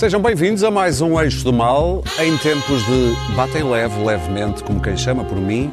[0.00, 2.02] Sejam bem-vindos a mais um Eixo do Mal.
[2.18, 5.70] Em tempos de batem leve, levemente, como quem chama por mim,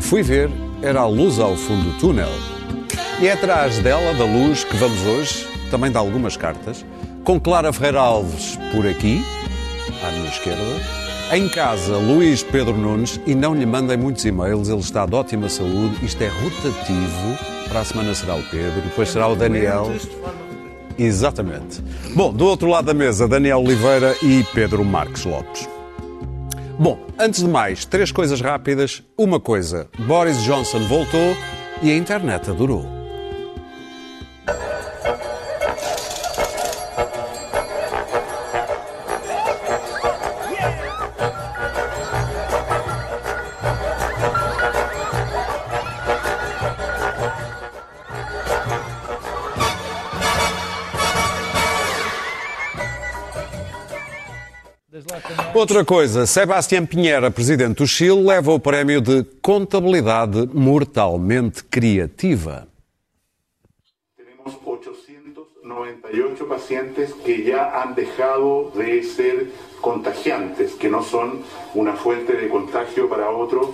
[0.00, 0.50] fui ver,
[0.82, 2.28] era a luz ao fundo do túnel.
[3.20, 6.84] E é atrás dela, da luz, que vamos hoje, também de algumas cartas,
[7.22, 9.24] com Clara Ferreira Alves por aqui,
[10.04, 10.60] à minha esquerda.
[11.30, 15.48] Em casa, Luís Pedro Nunes, e não lhe mandem muitos e-mails, ele está de ótima
[15.48, 17.38] saúde, isto é rotativo.
[17.68, 19.92] Para a semana será o Pedro, depois será o Daniel.
[20.98, 21.80] Exatamente.
[22.14, 25.68] Bom, do outro lado da mesa, Daniel Oliveira e Pedro Marques Lopes.
[26.78, 29.02] Bom, antes de mais, três coisas rápidas.
[29.16, 31.36] Uma coisa, Boris Johnson voltou
[31.82, 32.97] e a internet adorou.
[55.58, 62.68] Outra coisa, Sebastián Pinheira, presidente do Chile, leva o prémio de contabilidade mortalmente criativa.
[64.16, 69.50] Tenemos 898 pacientes que ya han dejado de ser
[69.80, 71.42] contagiantes, que no son
[71.74, 73.70] una fuente de contagio para otros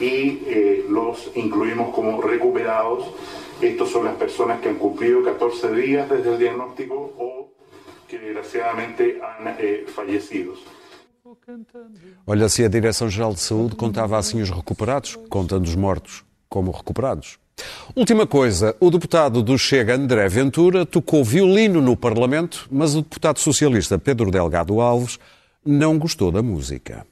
[0.00, 3.14] y eh, los incluimos como recuperados.
[3.62, 7.52] Estos son las personas que han cumplido 14 días desde el diagnóstico o
[8.08, 10.54] que desgraciadamente han eh, fallecido.
[12.26, 17.38] Olha, se a Direção-Geral de Saúde contava assim os recuperados, contando os mortos como recuperados.
[17.94, 23.38] Última coisa, o deputado do Chega, André Ventura, tocou violino no Parlamento, mas o deputado
[23.40, 25.18] socialista Pedro Delgado Alves
[25.64, 27.06] não gostou da música.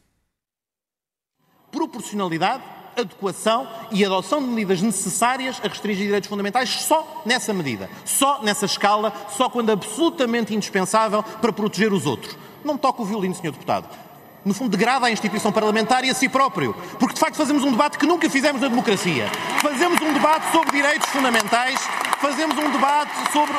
[1.71, 2.63] Proporcionalidade,
[2.97, 8.65] adequação e adoção de medidas necessárias a restringir direitos fundamentais só nessa medida, só nessa
[8.65, 12.39] escala, só quando absolutamente indispensável para proteger os outros.
[12.65, 13.53] Não toca o violino, Sr.
[13.53, 14.06] Deputado
[14.47, 16.73] no fundo, degrada a instituição parlamentar e a si próprio.
[17.01, 19.29] Porque, de facto, fazemos um debate que nunca fizemos na democracia.
[19.61, 21.77] Fazemos um debate sobre direitos fundamentais,
[22.21, 23.53] fazemos um debate sobre.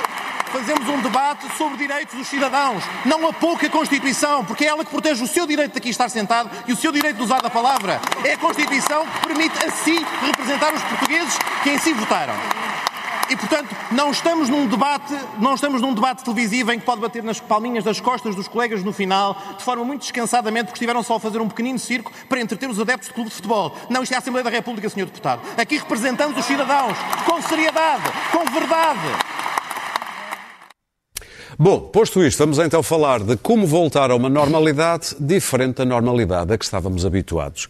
[0.47, 4.89] Fazemos um debate sobre direitos dos cidadãos, não a pouca Constituição, porque é ela que
[4.89, 7.49] protege o seu direito de aqui estar sentado e o seu direito de usar a
[7.49, 7.99] palavra.
[8.23, 12.33] É a Constituição que permite a si representar os portugueses que em si votaram.
[13.29, 17.21] E, portanto, não estamos num debate, não estamos num debate televisivo em que pode bater
[17.23, 21.15] nas palminhas das costas dos colegas no final, de forma muito descansadamente, porque estiveram só
[21.15, 23.75] a fazer um pequenino circo para entreter os adeptos do clube de futebol.
[23.89, 25.05] Não, isto é a Assembleia da República, Sr.
[25.05, 25.41] Deputado.
[25.57, 29.37] Aqui representamos os cidadãos, com seriedade, com verdade.
[31.59, 36.53] Bom, posto isto, vamos então falar de como voltar a uma normalidade diferente da normalidade
[36.53, 37.67] a que estávamos habituados.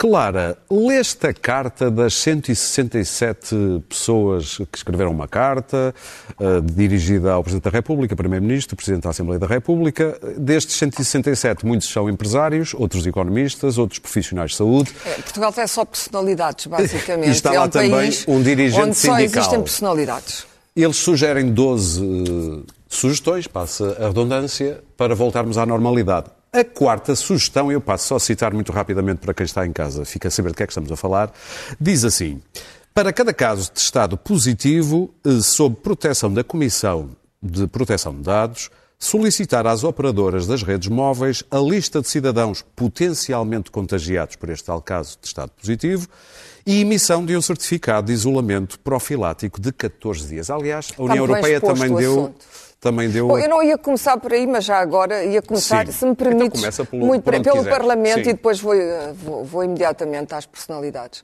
[0.00, 5.94] Clara, leste a carta das 167 pessoas que escreveram uma carta
[6.38, 10.18] uh, dirigida ao Presidente da República, Primeiro-Ministro, Presidente da Assembleia da República.
[10.38, 14.90] Destes 167, muitos são empresários, outros economistas, outros profissionais de saúde.
[15.04, 17.28] É, Portugal tem só personalidades, basicamente.
[17.28, 19.42] E está é lá um também país um dirigente onde só sindical.
[19.42, 20.46] existem personalidades.
[20.74, 26.30] Eles sugerem 12 uh, sugestões, passa a redundância, para voltarmos à normalidade.
[26.52, 30.04] A quarta sugestão, eu passo só a citar muito rapidamente para quem está em casa,
[30.04, 31.32] fica a saber de que é que estamos a falar,
[31.80, 32.42] diz assim:
[32.92, 38.68] Para cada caso de estado positivo, eh, sob proteção da Comissão de Proteção de Dados,
[38.98, 44.82] solicitar às operadoras das redes móveis a lista de cidadãos potencialmente contagiados por este tal
[44.82, 46.08] caso de estado positivo
[46.66, 50.50] e emissão de um certificado de isolamento profilático de 14 dias.
[50.50, 52.44] Aliás, a União Europeia também deu, assunto.
[52.80, 55.92] Também deu Bom, eu não ia começar por aí, mas já agora ia começar, Sim.
[55.92, 57.64] se me Então permites, começa pelo- muito pelo.
[57.70, 58.30] Parlamento Sim.
[58.30, 58.74] e depois vou,
[59.14, 61.22] vou, vou imediatamente às personalidades.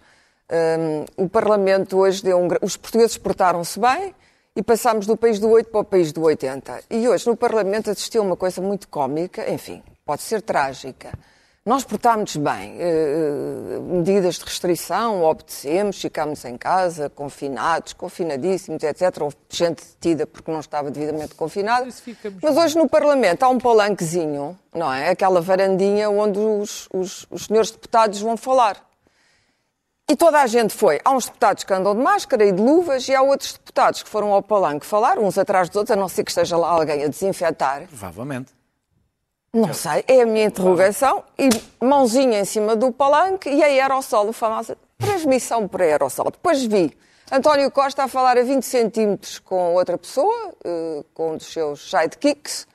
[0.50, 2.47] Hum, o Parlamento hoje deu um.
[2.62, 4.15] Os portugueses portaram-se bem
[4.55, 6.81] e passámos do país do 8 para o país do 80.
[6.91, 11.11] E hoje no Parlamento assistiu uma coisa muito cómica, enfim, pode ser trágica.
[11.66, 19.20] Nós portámos bem, eh, medidas de restrição, obedecemos, ficámos em casa, confinados, confinadíssimos, etc.
[19.20, 21.88] Houve gente detida porque não estava devidamente confinada.
[22.40, 25.08] Mas hoje no Parlamento há um palanquezinho, não é?
[25.10, 28.76] Aquela varandinha onde os, os- os senhores deputados vão falar.
[30.08, 31.00] E toda a gente foi.
[31.04, 34.08] Há uns deputados que andam de máscara e de luvas e há outros deputados que
[34.08, 37.02] foram ao palanque falar, uns atrás dos outros, a não ser que esteja lá alguém
[37.02, 37.88] a desinfetar.
[37.88, 38.54] Provavelmente.
[39.56, 41.25] Não sei, é a minha interrogação.
[41.38, 41.49] E
[41.82, 46.31] mãozinha em cima do palanque e a aerossol, a famosa transmissão por aerossol.
[46.31, 46.94] Depois vi
[47.32, 51.88] António Costa a falar a 20 centímetros com outra pessoa, eh, com um dos seus
[51.88, 52.69] sidekicks,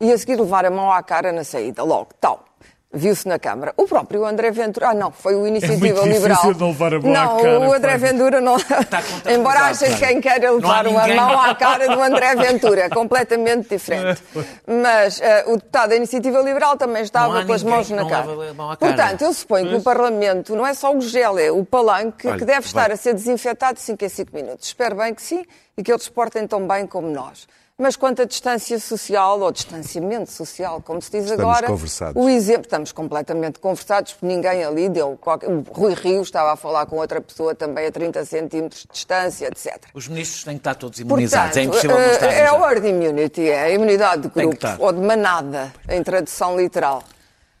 [0.00, 2.44] e a seguir levar a mão à cara na saída, logo, tal.
[2.90, 3.74] Viu-se na Câmara.
[3.76, 4.88] O próprio André Ventura.
[4.88, 6.40] Ah, não, foi o Iniciativa É muito Liberal.
[6.40, 7.96] difícil não levar a mão à Não, cara, o André.
[7.98, 8.56] Ventura não.
[9.30, 10.20] Embora haja Fábio.
[10.22, 12.80] quem há levar uma mão à cara do André Ventura.
[12.82, 14.22] É completamente diferente.
[14.66, 18.26] Mas eh, o deputado da Iniciativa Liberal também estava com as mãos na cara.
[18.54, 18.94] mão à cara.
[18.94, 22.38] Portanto, eu suponho que o Parlamento não é só o gel, é o palanque Olha,
[22.38, 22.92] que deve estar vai.
[22.92, 24.66] a ser desinfetado de 5 em 5 minutos.
[24.66, 25.44] Espero bem que sim
[25.76, 27.46] e que eles portem tão bem como nós.
[27.80, 32.20] Mas quanto à distância social, ou distanciamento social, como se diz Estamos agora, conversados.
[32.20, 35.16] o exemplo, estamos completamente conversados, porque ninguém ali deu.
[35.20, 35.48] Qualquer...
[35.48, 39.46] O Rui Rio estava a falar com outra pessoa também a 30 centímetros de distância,
[39.46, 39.76] etc.
[39.94, 41.54] Os ministros têm que estar todos imunizados.
[41.54, 44.54] Portanto, é impossível não eh, estarem é a herd immunity, é a imunidade de grupo,
[44.54, 44.76] estar.
[44.80, 47.04] ou de manada, em tradução literal.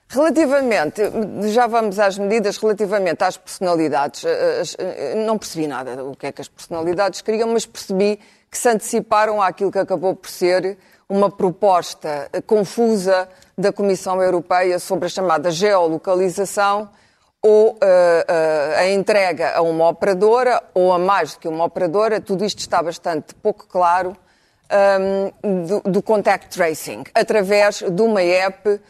[0.08, 1.00] Relativamente,
[1.52, 6.32] já vamos às medidas, relativamente às personalidades, eh, eh, não percebi nada do que é
[6.32, 8.18] que as personalidades queriam, mas percebi
[8.50, 10.78] que se anteciparam àquilo que acabou por ser
[11.08, 16.90] uma proposta confusa da Comissão Europeia sobre a chamada geolocalização
[17.42, 22.20] ou eh, eh, a entrega a uma operadora ou a mais do que uma operadora,
[22.20, 24.16] tudo isto está bastante pouco claro,
[25.42, 28.80] hum, do, do contact tracing, através de uma app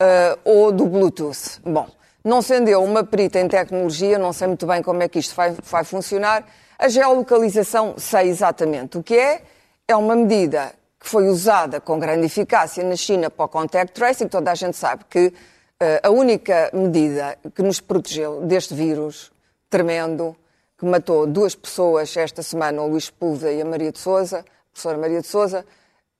[0.00, 1.60] eh, ou do Bluetooth.
[1.64, 1.86] Bom,
[2.24, 5.34] não sendo eu uma perita em tecnologia, não sei muito bem como é que isto
[5.34, 6.44] vai, vai funcionar.
[6.78, 9.42] A geolocalização sei exatamente o que é.
[9.86, 14.28] É uma medida que foi usada com grande eficácia na China para o contact tracing.
[14.28, 15.32] Toda a gente sabe que
[15.80, 19.32] eh, a única medida que nos protegeu deste vírus
[19.70, 20.36] tremendo,
[20.78, 24.44] que matou duas pessoas esta semana, o Luís Puda e a Maria de Souza, a
[24.72, 25.64] professora Maria de Souza,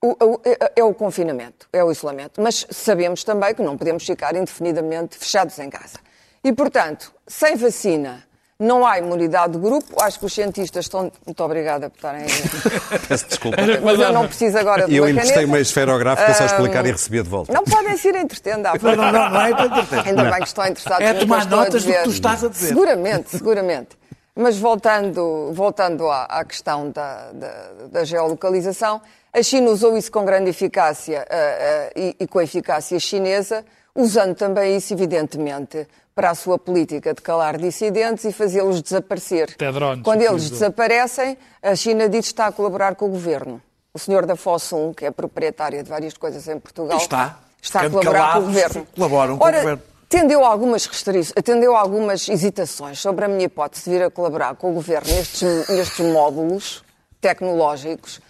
[0.03, 2.41] o- o- é- é o confinamento, é o isolamento.
[2.41, 5.99] Mas sabemos também que não podemos ficar indefinidamente fechados em casa.
[6.43, 8.25] E, portanto, sem vacina
[8.61, 10.03] não há imunidade de grupo.
[10.03, 11.13] Acho que os cientistas estão.
[11.25, 12.27] Muito obrigada por estarem.
[13.09, 13.57] Peço desculpa.
[13.83, 15.53] Mas eu não preciso agora de E eu uma emprestei caneta.
[15.53, 17.53] uma esferográfica só explicar e recebia de volta.
[17.53, 18.67] Não podem ser entretendo.
[18.67, 20.07] há Não, não, não, não é entreter.
[20.07, 22.69] Ainda bem que estão interessados É tomar notas do que tu estás a dizer.
[22.69, 23.99] Seguramente, seguramente.
[24.35, 29.01] Mas voltando, voltando à, à questão da, da, da geolocalização,
[29.33, 33.65] a China usou isso com grande eficácia ah, ah, e, e com a eficácia chinesa,
[33.95, 39.51] usando também isso, evidentemente, para a sua política de calar dissidentes e fazê-los desaparecer.
[39.55, 43.63] Até drones, Quando eles desaparecem, a China diz que está a colaborar com o governo.
[43.95, 47.39] O senhor da Fossum, que é proprietária de várias coisas em Portugal, Está.
[47.63, 48.87] está a colaborar com o calados, governo.
[48.95, 49.83] colaboram com o Ora, governo.
[50.09, 54.71] Tendeu algumas restrições, atendeu algumas hesitações sobre a minha hipótese de vir a colaborar com
[54.71, 56.83] o governo nestes, nestes módulos
[57.21, 58.21] tecnológicos.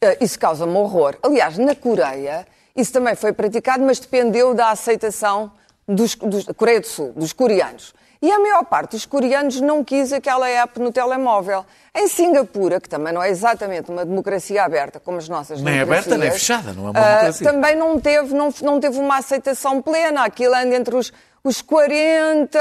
[0.00, 1.16] Eh, Isso causa-me horror.
[1.22, 2.46] Aliás, na Coreia,
[2.76, 5.52] isso também foi praticado, mas dependeu da aceitação
[5.86, 7.94] dos, dos, da Coreia do Sul, dos coreanos.
[8.22, 11.64] E a maior parte dos coreanos não quis aquela app no telemóvel.
[11.94, 16.16] Em Singapura, que também não é exatamente uma democracia aberta como as nossas Nem aberta,
[16.16, 17.52] nem fechada, não é uma ah, democracia.
[17.52, 20.24] também não teve, não, não teve uma aceitação plena.
[20.24, 21.12] Aquilo anda entre os,
[21.44, 22.58] os 40,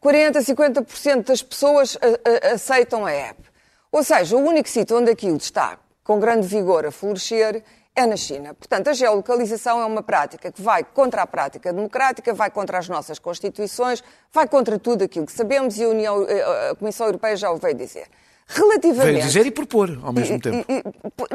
[0.00, 3.40] 40, 50% das pessoas a- a- aceitam a app.
[3.92, 7.62] Ou seja, o único sítio onde aquilo está com grande vigor a florescer
[7.96, 8.54] é na China.
[8.54, 12.88] Portanto, a geolocalização é uma prática que vai contra a prática democrática, vai contra as
[12.88, 14.02] nossas constituições,
[14.32, 17.56] vai contra tudo aquilo que sabemos e a, União, eh, a Comissão Europeia já o
[17.56, 18.06] veio dizer.
[18.46, 19.12] Relativamente.
[19.12, 20.66] Veio dizer e propor ao mesmo E- tempo.
[20.70, 20.82] e-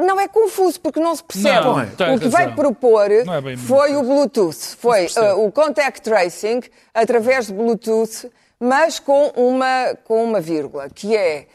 [0.06, 1.66] não é confuso, porque não se percebe.
[1.66, 2.56] Não, tem o que vai razão.
[2.56, 6.60] propor Não é bem foi o Bluetooth, foi uh, o contact tracing
[6.94, 8.30] através de Bluetooth,
[8.60, 11.46] mas com uma, com uma vírgula, que é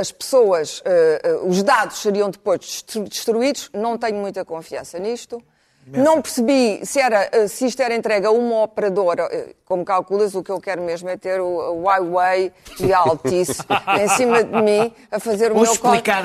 [0.00, 3.70] as pessoas, uh, uh, os dados seriam depois destru- destruídos.
[3.74, 5.42] Não tenho muita confiança nisto.
[5.86, 9.28] Não percebi se, era, se isto era entregue a uma operadora.
[9.66, 13.60] Como calculas, o que eu quero mesmo é ter o Huawei e a Altice
[14.00, 15.74] em cima de mim a fazer o meu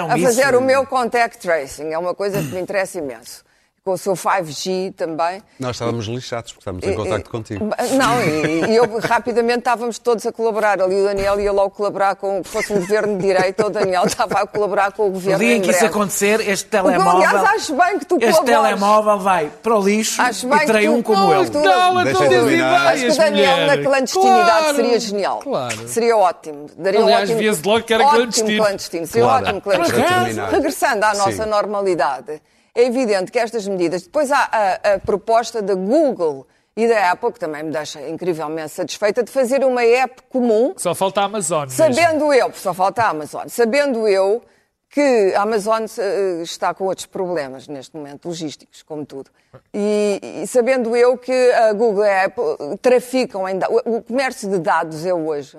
[0.05, 0.57] a fazer isso.
[0.57, 1.91] o meu contact tracing.
[1.91, 3.43] É uma coisa que me interessa imenso.
[3.83, 5.41] Com o seu 5G também.
[5.59, 7.65] Nós estávamos lixados porque estamos em contacto contigo.
[7.97, 10.81] Não, e, e eu rapidamente estávamos todos a colaborar.
[10.81, 14.41] Ali o Daniel ia logo colaborar com, fosse um governo de direita, o Daniel estava
[14.41, 15.39] a colaborar com o No governo.
[15.39, 17.11] dia em em que isso acontecer, este O telemóvel.
[17.27, 18.55] aliás, acho bem que tu Este colabores.
[18.63, 21.49] telemóvel vai para o lixo Acho bem e terei que tu- um como ele.
[21.49, 22.87] tu- Não, Deixa eu diz terminar.
[22.87, 23.77] Acho que o Daniel mulher.
[23.77, 25.39] na clandestinidade Claro, seria genial.
[25.39, 25.87] Claro.
[25.87, 26.65] Seria ótimo.
[26.77, 28.63] Daria um Aliás, ótimo, via-se logo que era ótimo clandestino.
[28.63, 29.07] clandestino.
[29.07, 29.45] Seria Claro.
[29.45, 30.45] ótimo clandestino.
[30.51, 31.49] Regressando à nossa Sim.
[31.49, 32.41] normalidade,
[32.73, 34.03] é evidente que estas medidas.
[34.03, 38.69] Depois há a, a proposta da Google e da Apple, que também me deixa incrivelmente
[38.69, 41.67] satisfeita, de fazer uma app comum Só falta a Amazon.
[41.67, 41.75] mesmo.
[41.75, 44.41] Sabendo eu, só falta a Amazon, sabendo eu
[44.89, 49.29] que a Amazon eh, está com outros problemas neste momento, logísticos, como tudo.
[49.73, 52.43] E, e sabendo eu que a Google e a Apple
[52.81, 55.57] traficam em o, comércio de dados é hoje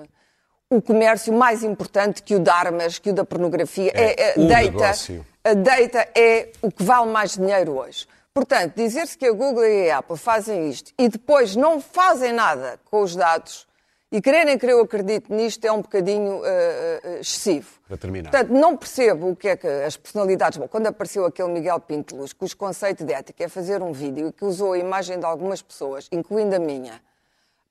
[0.71, 3.91] o comércio mais importante que o de armas, que o da pornografia.
[3.93, 5.25] É É, o data, negócio.
[5.43, 8.07] A data é o que vale mais dinheiro hoje.
[8.33, 12.79] Portanto, dizer-se que a Google e a Apple fazem isto e depois não fazem nada
[12.85, 13.67] com os dados
[14.11, 17.79] e quererem que eu acredite nisto é um bocadinho uh, excessivo.
[17.87, 18.29] Para terminar.
[18.29, 20.57] Portanto, não percebo o que é que as personalidades.
[20.57, 24.27] Bom, quando apareceu aquele Miguel Pinto Luz, cujo conceito de ética é fazer um vídeo
[24.27, 27.01] e que usou a imagem de algumas pessoas, incluindo a minha,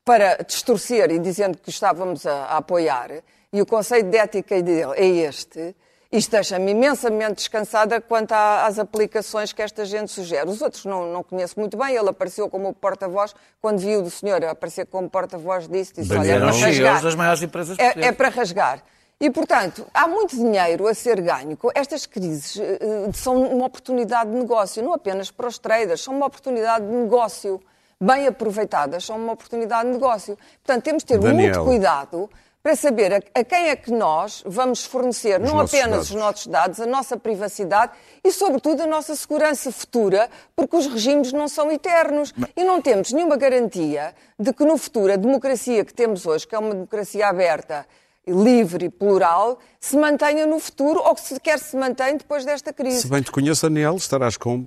[0.02, 3.10] para distorcer e dizendo que estávamos a, a apoiar,
[3.52, 5.74] e o conceito de ética dele é este,
[6.12, 10.48] isto deixa-me imensamente descansada quanto às aplicações que esta gente sugere.
[10.48, 11.94] Os outros não, não conheço muito bem.
[11.94, 13.32] Ele apareceu como porta-voz.
[13.60, 17.02] Quando viu do senhor aparecer como porta-voz, disse, disse olha, é para rasgar.
[17.02, 18.82] das maiores empresas é, é para rasgar.
[19.20, 21.56] E, portanto, há muito dinheiro a ser ganho.
[21.74, 26.26] Estas crises uh, são uma oportunidade de negócio, não apenas para os traders, são uma
[26.26, 27.60] oportunidade de negócio.
[28.02, 30.38] Bem aproveitadas, são uma oportunidade de negócio.
[30.64, 31.52] Portanto, temos de ter Daniel.
[31.52, 32.30] muito cuidado
[32.62, 36.10] para saber a, a, quem é que nós vamos fornecer Os não apenas dados.
[36.10, 41.32] os nossos dados, a nossa privacidade e, sobretudo, a nossa segurança futura, porque os regimes
[41.32, 45.94] não são eternos e não temos nenhuma garantia de que no futuro a democracia que
[45.94, 47.86] temos hoje, que é uma democracia aberta,
[48.26, 53.00] livre e plural, se mantenha no futuro ou que sequer se mantém depois desta crise.
[53.00, 54.66] Se bem te conheço, Daniel, estarás com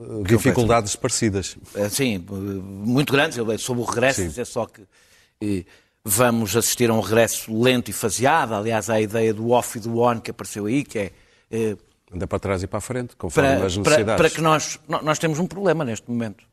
[0.00, 1.58] eh, dificuldades parecidas.
[1.74, 3.38] Eh, Sim, eh, muito grandes.
[3.62, 4.28] Sobre o regresso, Sim.
[4.28, 5.66] dizer só que
[6.04, 8.54] vamos assistir a um regresso lento e faseado.
[8.54, 11.12] Aliás, há a ideia do off e do on que apareceu aí, que é
[11.50, 11.76] eh,
[12.12, 14.16] Anda para trás e para a frente, conforme para, as para, necessidades.
[14.16, 16.44] para que nós, nó- nós temos um problema neste momento.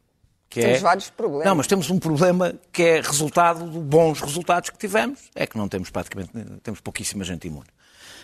[0.49, 0.81] Que Temos é...
[0.81, 1.45] vários problemas.
[1.47, 5.19] Não, mas temos um problema que é resultado de bons resultados que tivemos.
[5.35, 6.31] É que não temos praticamente,
[6.63, 7.65] temos pouquíssima gente imune.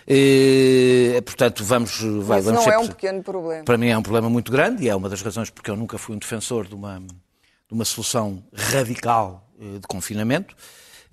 [0.07, 3.63] Eh, portanto, vamos, vai, Mas vamos não é um pequeno problema.
[3.63, 5.97] para mim é um problema muito grande e é uma das razões porque eu nunca
[5.97, 10.55] fui um defensor de uma, de uma solução radical eh, de confinamento.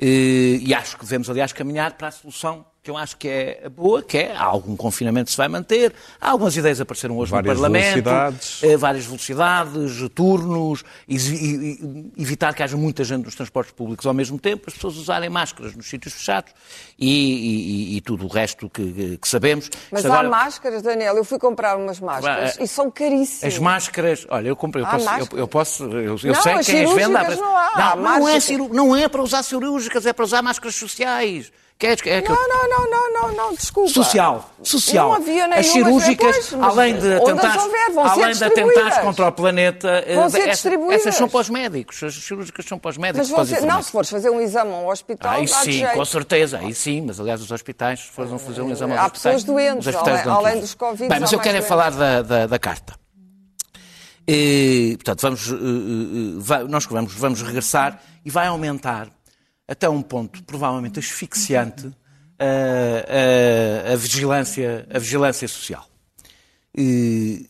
[0.00, 3.68] Eh, E acho que devemos, aliás, caminhar para a solução que eu acho que é
[3.68, 7.30] boa, que é há algum confinamento que se vai manter, há algumas ideias apareceram hoje
[7.30, 8.60] Várias no Parlamento, velocidades.
[8.62, 14.14] eh, várias velocidades, turnos, e- e- evitar que haja muita gente nos transportes públicos ao
[14.14, 16.52] mesmo tempo, as pessoas usarem máscaras nos sítios fechados
[16.98, 17.06] e,
[17.94, 19.68] e- e tudo o resto que, que sabemos.
[19.90, 21.16] Mas Isto há agora- máscaras, Daniel.
[21.16, 23.52] Eu fui comprar umas máscaras Ah, e são caríssimas.
[23.54, 26.52] As máscaras, olha, eu comprei, eu Há posso, eu, eu posso, eu, eu Não, sei
[26.54, 27.36] as quem as vende.
[27.36, 27.70] não há.
[27.74, 28.38] Há Não, não, é
[28.72, 31.52] não é para usar cirúrgicas, é para usar máscaras sociais.
[31.80, 33.88] Que é, que é que eu- Não, não, não, não, não, não, desculpa.
[33.88, 35.08] Social, social.
[35.08, 38.98] Não havia As nenhuma, cirúrgicas, pois, mas além de atentares, houver, ser além de atentares
[38.98, 41.00] contra o planeta, eh, Vão ser distribuídas.
[41.00, 42.02] essas são para os médicos.
[42.02, 43.30] As cirúrgicas são para os médicos.
[43.30, 45.94] Mas você, não, se fores fazer um exame a um hospital, Aí sim, jeito.
[45.94, 49.08] com certeza, aí sim, mas aliás os hospitais, se foram fazer um exame aos Há
[49.08, 52.20] pessoas doentes, os hospitais além- além dos Covid, Bem, mas eu quero é falar da,
[52.20, 52.94] da, da carta.
[54.28, 55.58] E, portanto, vamos, eh, eh,
[56.36, 59.08] vai- nós vamos, vamos regressar e vai aumentar
[59.70, 61.90] até um ponto provavelmente asfixiante
[62.38, 65.88] a, a- a vigilância, a vigilância social.
[66.76, 67.46] E,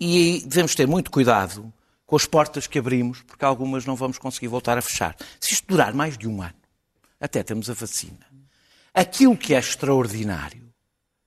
[0.00, 1.72] e- e devemos ter muito cuidado
[2.06, 5.16] com as portas que abrimos, porque algumas não vamos conseguir voltar a fechar.
[5.40, 6.54] Se isto durar mais de um ano,
[7.20, 8.26] até temos a vacina,
[8.94, 10.68] aquilo que é extraordinário,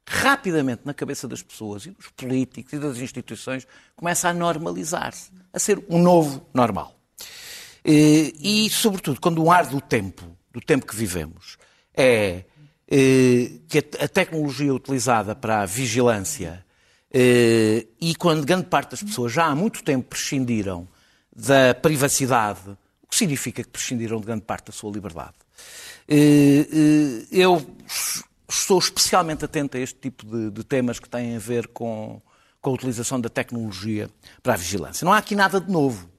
[0.08, 5.60] rapidamente na cabeça das pessoas e dos políticos e das instituições, começa a normalizar-se, a
[5.60, 6.96] ser um novo normal.
[7.84, 11.58] Eh, E, sobretudo, quando um ar do tempo, do tempo que vivemos,
[11.96, 12.44] é
[12.88, 16.66] eh, que a tecnologia utilizada para a vigilância
[17.12, 20.88] eh, e quando grande parte das pessoas já há muito tempo prescindiram
[21.36, 22.70] da privacidade,
[23.04, 25.36] o que significa que prescindiram de grande parte da sua liberdade.
[27.32, 27.66] Eu
[28.50, 32.22] estou especialmente atento a este tipo de, de temas que têm a ver com,
[32.60, 34.10] com a utilização da tecnologia
[34.44, 35.06] para a vigilância.
[35.06, 36.11] Não há aqui nada de novo.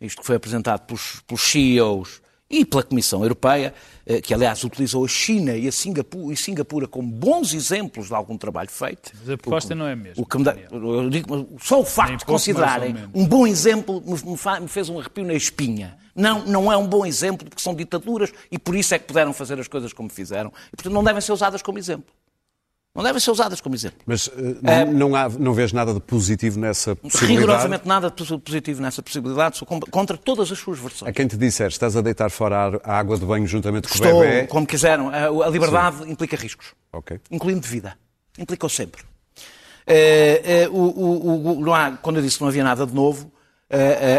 [0.00, 3.74] Isto que foi apresentado pelos, pelos CEOs e pela Comissão Europeia,
[4.06, 8.14] eh, que aliás utilizou a China e a Singapura, e Singapura como bons exemplos de
[8.14, 9.12] algum trabalho feito.
[9.20, 10.54] Mas a proposta não é a mesma, O que me dá-
[11.10, 15.24] digo, só o facto Nem de considerarem um bom exemplo me, me fez um arrepio
[15.26, 15.98] na espinha.
[16.14, 19.32] Não, não é um bom exemplo porque são ditaduras e por isso é que puderam
[19.34, 20.50] fazer as coisas como fizeram.
[20.72, 22.12] E portanto não devem ser usadas como exemplo.
[22.98, 24.00] Não devem ser usadas como exemplo.
[24.04, 27.40] Mas eh, não, há, não vês nada de positivo nessa possibilidade?
[27.40, 31.08] Rigorosamente nada de positivo nessa possibilidade, sou contra todas as suas versões.
[31.08, 34.18] A quem te disser, estás a deitar fora a água de banho juntamente com Estou,
[34.18, 34.46] o bebê...
[34.48, 37.20] como quiseram, a, liberdade implica riscos, Ok.
[37.30, 37.96] incluindo de vida.
[38.36, 39.02] Implicou sempre.
[39.86, 43.30] Eh, eh, o- o- o- há- quando eu disse que não havia nada de novo,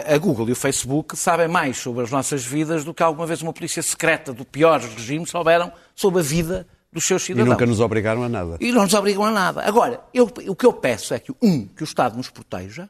[0.07, 3.41] a Google e o Facebook sabem mais sobre as nossas vidas do que alguma vez
[3.41, 7.49] uma polícia secreta do pior regime souberam sobre a vida dos seus E cidadãos.
[7.51, 8.57] nunca nos obrigaram a nada.
[8.59, 9.61] E não nos obrigam a nada.
[9.63, 12.89] Agora, eu- o que eu peço é que, um, que o Estado nos proteja,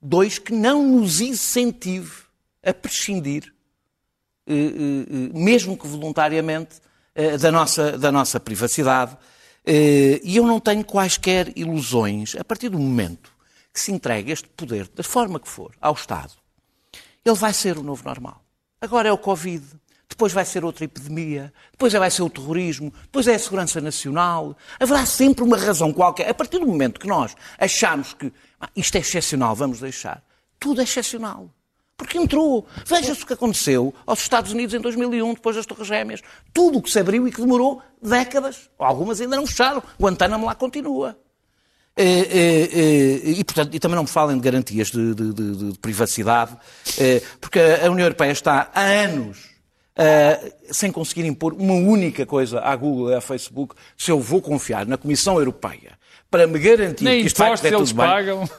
[0.00, 2.10] dois, que não nos incentive
[2.64, 3.52] a prescindir,
[4.46, 4.66] eh, eh,
[5.34, 6.76] eh, mesmo que voluntariamente,
[7.14, 9.16] eh, da nossa, da nossa privacidade.
[9.66, 13.30] E eu não tenho quaisquer ilusões, a partir do momento
[13.72, 16.32] que se entregue este poder, da forma que for, ao Estado,
[17.24, 18.42] ele vai ser o novo normal.
[18.80, 19.62] Agora é o Covid,
[20.10, 24.56] depois vai ser outra epidemia, depois vai ser o terrorismo, depois é a segurança nacional.
[24.78, 26.28] Haverá sempre uma razão qualquer.
[26.28, 30.22] A partir do momento que nós achamos que ah, isto é excepcional, vamos deixar,
[30.58, 31.48] tudo é excepcional.
[31.96, 32.66] Porque entrou.
[32.86, 36.22] Veja-se o que aconteceu aos Estados Unidos em 2001, depois das Torres Gêmeas.
[36.52, 38.70] Tudo o que se abriu e que demorou décadas.
[38.78, 39.82] Algumas ainda não fecharam.
[40.00, 41.18] Guantánamo lá continua.
[41.94, 45.78] E, e, e, portanto, e também não me falem de garantias de, de, de, de
[45.78, 46.56] privacidade,
[47.38, 49.49] porque a União Europeia está há anos
[50.00, 54.40] Uh, sem conseguir impor uma única coisa à Google e à Facebook, se eu vou
[54.40, 55.98] confiar na Comissão Europeia
[56.30, 58.06] para me garantir Nem que isto vai correr tudo bem.
[58.06, 58.44] pagam.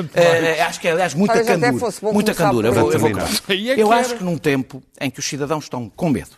[0.00, 1.72] Uh, acho que é, aliás, muita candura.
[2.12, 2.68] Muita candura.
[2.68, 3.10] Eu, vou, eu, vou,
[3.76, 6.36] eu acho que num tempo em que os cidadãos estão com medo,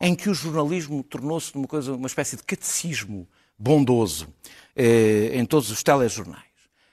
[0.00, 3.26] em que o jornalismo tornou-se uma coisa, uma espécie de catecismo
[3.58, 4.28] bondoso
[4.76, 6.47] eh, em todos os telejornais,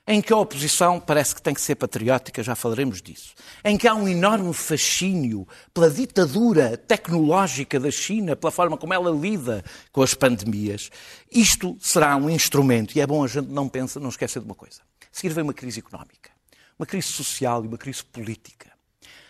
[0.08, 3.34] em que a oposição parece que tem que ser patriótica, já falaremos disso,
[3.64, 9.10] em que há um enorme fascínio pela ditadura tecnológica da China, pela forma como ela
[9.10, 10.92] lida com as pandemias,
[11.32, 14.56] isto será um instrumento, e é bom a gente não pensa, não esquecer de uma
[14.56, 14.82] coisa.
[15.02, 16.30] A seguir vem uma crise económica,
[16.78, 18.76] uma crise social e uma crise política.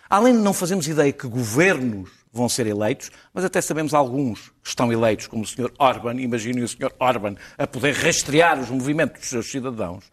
[0.10, 4.70] Além de não fazermos ideia que governos vão ser eleitos, mas até sabemos alguns que
[4.70, 5.72] estão eleitos, como o Sr.
[5.80, 6.94] Orban, imaginem o Sr.
[7.00, 10.04] Orban a poder rastrear os movimentos dos seus cidadãos.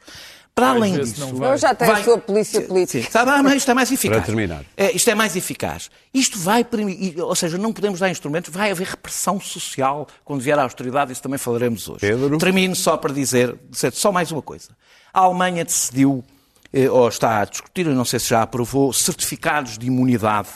[0.54, 2.02] Para além disso, não já tem vai...
[2.02, 3.00] a sua polícia política.
[3.00, 4.18] Sim, está mas isto é mais eficaz.
[4.18, 4.64] Para terminar.
[4.76, 5.90] É, isto é mais eficaz.
[6.12, 10.59] Isto vai permitir, ou seja, não podemos dar instrumentos, vai haver repressão social quando vier
[10.59, 12.00] a austeridade, isso também falaremos hoje.
[12.00, 12.37] Pedro.
[12.37, 14.68] Termino só para dizer, dizer só mais uma coisa.
[15.12, 16.23] A Alemanha decidiu,
[16.71, 20.49] eh, ou está a discutir, eu não sei se já aprovou, certificados de imunidade.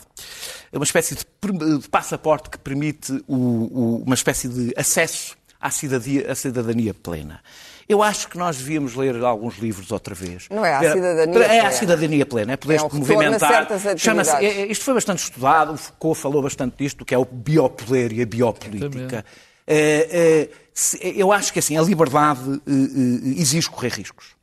[0.71, 5.71] É uma espécie de, de passaporte que permite o, o, uma espécie de acesso à
[5.71, 7.41] cidadania, à cidadania plena.
[7.89, 10.49] Eu acho que nós devíamos ler alguns livros outra vez.
[10.51, 11.55] Não é a cidadania plena.
[11.55, 13.69] É a cidadania plena, é poder é um movimentar.
[13.97, 18.13] Chama-se, é, isto foi bastante estudado, o Foucault falou bastante disto, que é o biopoder
[18.13, 19.25] e a biopolítica.
[19.69, 24.37] É, é, eu acho que assim, a liberdade eh, exige correr riscos.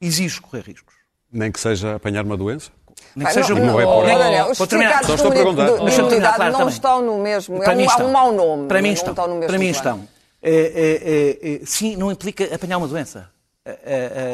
[0.00, 0.94] Exige correr riscos.
[1.32, 2.70] Nem que seja apanhar uma doença?
[3.14, 4.18] Nem que seja não, não, é por aí.
[4.18, 7.58] Daniel, os certificados de imunidade não estão no mesmo.
[7.58, 8.06] Para é mim um, estão.
[8.06, 8.68] um mau nome.
[8.68, 10.08] Para mim Para estão.
[10.42, 13.28] É, é, é, sim, não implica apanhar uma doença.
[13.64, 13.74] É,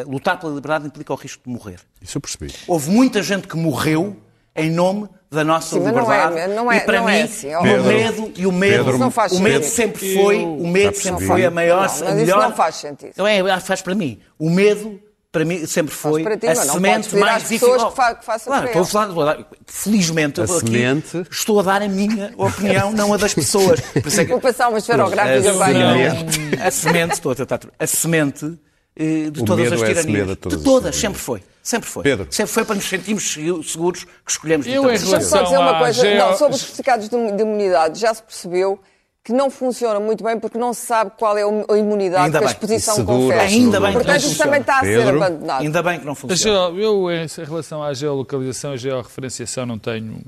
[0.01, 1.81] é, lutar pela liberdade implica o risco de morrer.
[2.01, 2.55] Isso eu percebi.
[2.66, 4.16] Houve muita gente que morreu
[4.55, 6.38] em nome da nossa Sim, mas não liberdade.
[6.38, 8.85] é- não é- e para não mim, é assim, o Pedro, medo e o medo,
[8.85, 12.14] Pedro, o medo sempre foi, o medo sempre foi a maior, Não, a mas isso
[12.14, 12.49] melhor.
[12.49, 13.12] não faz sentido.
[13.16, 14.19] Não é, faz para mim.
[14.38, 14.99] O medo
[15.37, 17.68] para mim sempre foi para ti, a semente mais difícil.
[17.77, 21.27] que façam claro, para estou a falar, felizmente A aqui semente.
[21.31, 23.81] estou a dar a minha opinião, não a das pessoas.
[23.92, 25.75] Por isso é que- Vou passar uma esferográfica a bem.
[25.75, 27.61] semente, a semente, estou a tentar.
[27.79, 28.59] A semente
[28.99, 30.05] eh, de O todas medo as é a tiranias.
[30.05, 31.42] semente de todas de as todas, sempre foi.
[31.62, 32.03] Sempre foi.
[32.05, 32.27] Pedro.
[32.31, 33.35] Sempre foi para nos sentirmos
[33.70, 36.01] seguros que escolhemos Eu, em Deixa-me só relação dizer uma coisa.
[36.01, 38.81] geo- Não, sobre os certificados de imunidade, já se percebeu
[39.26, 42.44] que não funciona muito bem porque não se sabe qual é a imunidade Ainda que
[42.44, 43.40] a exposição dura, confere.
[43.54, 45.22] Ainda bem que Portanto, não isso também está a ser Pedro.
[45.24, 45.60] abandonado.
[45.62, 46.70] Ainda bem que não funciona.
[46.76, 50.20] geo- Eu, em relação à geolocalização e georreferenciação, não tenho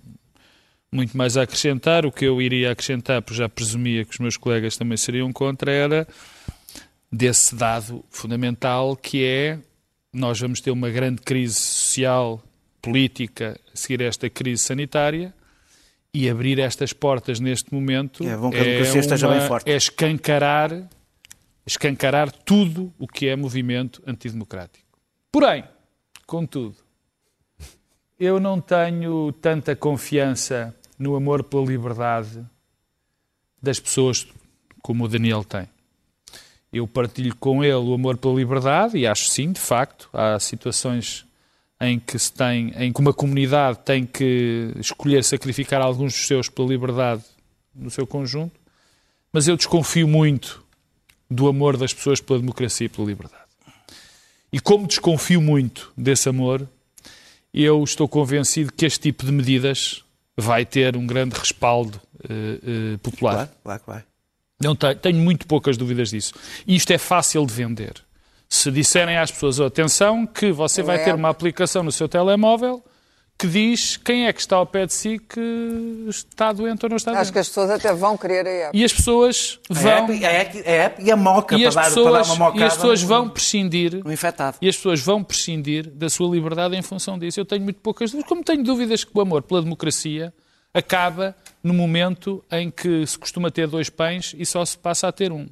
[0.91, 2.05] muito mais a acrescentar.
[2.05, 5.71] O que eu iria acrescentar, porque já presumia que os meus colegas também seriam contra,
[5.71, 6.05] era
[7.13, 9.59] desse dado fundamental que é
[10.13, 12.43] nós vamos ter uma grande crise social,
[12.83, 15.33] política, a seguir a esta crise sanitária
[16.13, 19.71] e abrir estas portas neste momento É bom que a democracia esteja bem forte.
[19.71, 20.89] é escancarar,
[21.67, 24.87] escancarar tudo o que é movimento antidemocrático.
[25.31, 25.65] Porém,
[26.27, 26.77] contudo,
[28.19, 32.45] eu não tenho tanta confiança no amor pela liberdade
[33.63, 34.27] das pessoas
[34.83, 35.69] como o Daniel tem.
[36.73, 41.25] Eu partilho com ele o amor pela liberdade e acho sim, de facto, há situações
[41.81, 46.49] em que se tem, em que uma comunidade tem que escolher sacrificar alguns dos seus
[46.49, 47.23] pela liberdade
[47.75, 48.59] no seu conjunto,
[49.33, 50.65] mas eu desconfio muito
[51.31, 53.45] do amor das pessoas pela democracia e pela liberdade.
[54.53, 56.67] E como desconfio muito desse amor,
[57.53, 60.03] eu estou convencido que este tipo de medidas
[60.37, 63.35] vai ter um grande respaldo eh, eh, popular.
[63.35, 64.05] Claro, claro, claro.
[64.61, 66.33] Não tenho, tenho muito poucas dúvidas disso.
[66.67, 68.03] E isto é fácil de vender.
[68.49, 72.83] Se disserem às pessoas, "Oh, atenção, que você vai ter uma aplicação no seu telemóvel
[73.41, 76.97] que diz quem é que está ao pé de si que está doente ou não
[76.97, 77.33] está Acho doente.
[77.35, 78.77] que as pessoas até vão querer a app.
[78.77, 79.93] E as pessoas A vão...
[79.93, 82.31] app, a app- a app e a moca E para as, dar, para dar pessoas,
[82.31, 84.57] uma e as pessoas no- vão prescindir no infectado.
[84.61, 87.39] e as pessoas vão prescindir da sua liberdade em função disso.
[87.39, 90.33] Eu tenho muito poucas dúvidas, como tenho dúvidas que o amor pela democracia
[90.75, 95.13] acaba no momento em que se costuma ter dois pães e só se passa a
[95.13, 95.47] ter um.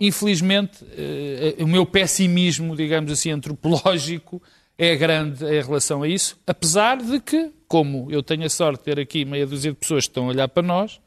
[0.00, 4.42] Infelizmente, eh, o meu pessimismo, digamos assim, antropológico,
[4.76, 8.84] é grande em relação a isso, apesar de que, como eu tenho a sorte de
[8.84, 11.00] ter aqui meia dúzia de pessoas que estão a olhar para nós,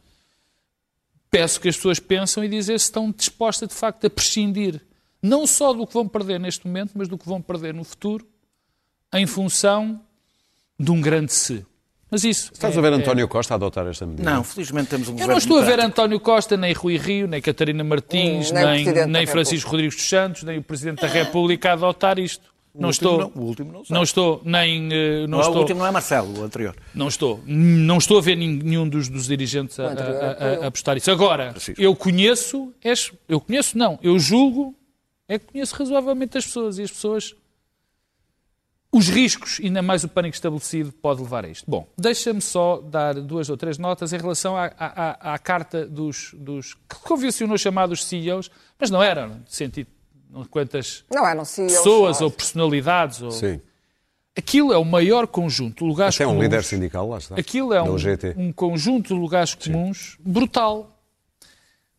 [1.29, 4.81] peço que as pessoas pensam e dizem se estão dispostas de facto a prescindir
[5.21, 8.25] não só do que vão perder neste momento, mas do que vão perder no futuro,
[9.13, 10.01] em função
[10.79, 11.65] de um grande se.
[12.09, 12.51] Mas isso.
[12.53, 14.29] Estás é- a ver é- António Costa a adotar esta medida?
[14.31, 15.79] Não, felizmente temos um Eu governo não estou a ver.
[15.79, 19.95] António Costa, nem Rui Rio, nem Catarina Martins, Hum, nem o nem, nem Francisco Rodrigues
[19.95, 22.55] dos Santos, nem o Presidente da República a adotar isto.
[22.79, 23.93] Não último estou, não, o último não sei.
[23.95, 26.75] não estou, nem eh, não Não, o estou, último não é Marcelo, o anterior.
[26.93, 30.53] não estou, não estou a ver nenhum dos, dos dirigentes a, O a- é a-
[30.57, 30.63] eu.
[30.63, 31.09] a apostar isso.
[31.09, 31.81] Agora, Preciso.
[31.81, 34.75] eu conheço, és- eu conheço não, eu julgo,
[35.27, 37.33] é que conheço razoavelmente as pessoas e as pessoas,
[38.97, 41.69] os riscos, ainda mais o pânico estabelecido, pode levar a isto.
[41.69, 46.31] Bom, deixa-me só dar duas ou três notas em relação à, à- à- carta dos,
[46.37, 49.87] dos que convencionou chamados CEOs, mas não eram, no sentido,
[50.29, 51.67] não quantas Não não sei.
[51.67, 53.21] pessoas ou personalidades.
[53.21, 53.31] Ou...
[53.31, 53.61] Sim.
[54.35, 56.43] Aquilo é o maior conjunto de lugares Até um comuns.
[56.43, 57.35] líder sindical, lá está.
[57.35, 57.95] Aquilo é um,
[58.37, 60.91] um conjunto de lugares comuns brutal.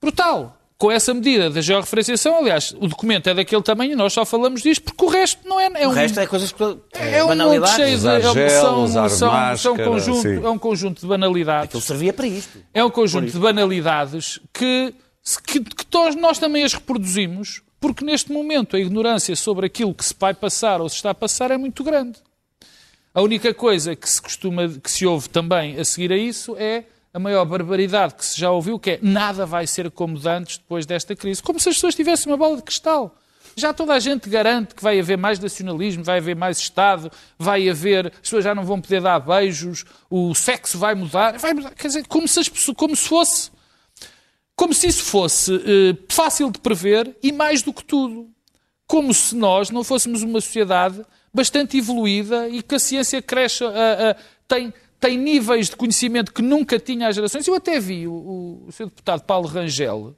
[0.00, 0.57] Brutal.
[0.80, 4.62] Com essa medida da georreferenciação, aliás, o documento é daquele tamanho e nós só falamos
[4.62, 5.68] disto porque o resto não é.
[5.74, 6.62] é O um, resto é coisas que.
[6.62, 7.74] é um monte banalidades.
[7.74, 8.06] cheio de.
[8.06, 10.36] É um- são, são, são máscara, um conjunto, sim.
[10.44, 11.64] é um conjunto de banalidades.
[11.64, 12.58] Aquilo servia para isto.
[12.72, 14.94] É um conjunto de banalidades que,
[15.48, 20.04] que, que nós, nós também as reproduzimos, porque neste momento a ignorância sobre aquilo que
[20.04, 22.20] se vai passar ou se está a passar é muito grande.
[23.12, 26.84] A única coisa que se costuma, que se ouve também a seguir a isso é
[27.12, 30.58] a maior barbaridade que se já ouviu, que é nada vai ser como de antes
[30.58, 31.42] depois desta crise.
[31.42, 33.16] Como se as pessoas tivessem uma bola de cristal.
[33.56, 37.68] Já toda a gente garante que vai haver mais nacionalismo, vai haver mais Estado, vai
[37.68, 38.06] haver.
[38.06, 41.38] As pessoas já não vão poder dar beijos, o sexo vai mudar.
[41.38, 41.74] Vai mudar.
[41.74, 43.50] Quer dizer, como se, as como se fosse.
[44.54, 48.28] Como se isso fosse eh, fácil de prever e mais do que tudo.
[48.86, 53.62] Como se nós não fôssemos uma sociedade bastante evoluída e que a ciência cresce,
[54.48, 57.46] tem, tem níveis de conhecimento que nunca tinha há gerações.
[57.46, 60.14] Eu até vi o, o, seu deputado Paulo Rangel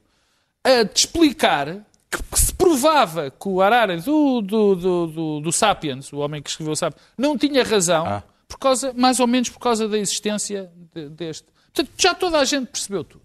[0.63, 5.51] a te explicar que, que se provava que o Harari do, do, do, do, do
[5.51, 9.49] Sapiens, o homem que escreveu o Sapiens, não tinha razão, por causa, mais ou menos
[9.49, 11.47] por causa da existência de- deste.
[11.73, 13.23] Portanto, já toda a gente percebeu tudo.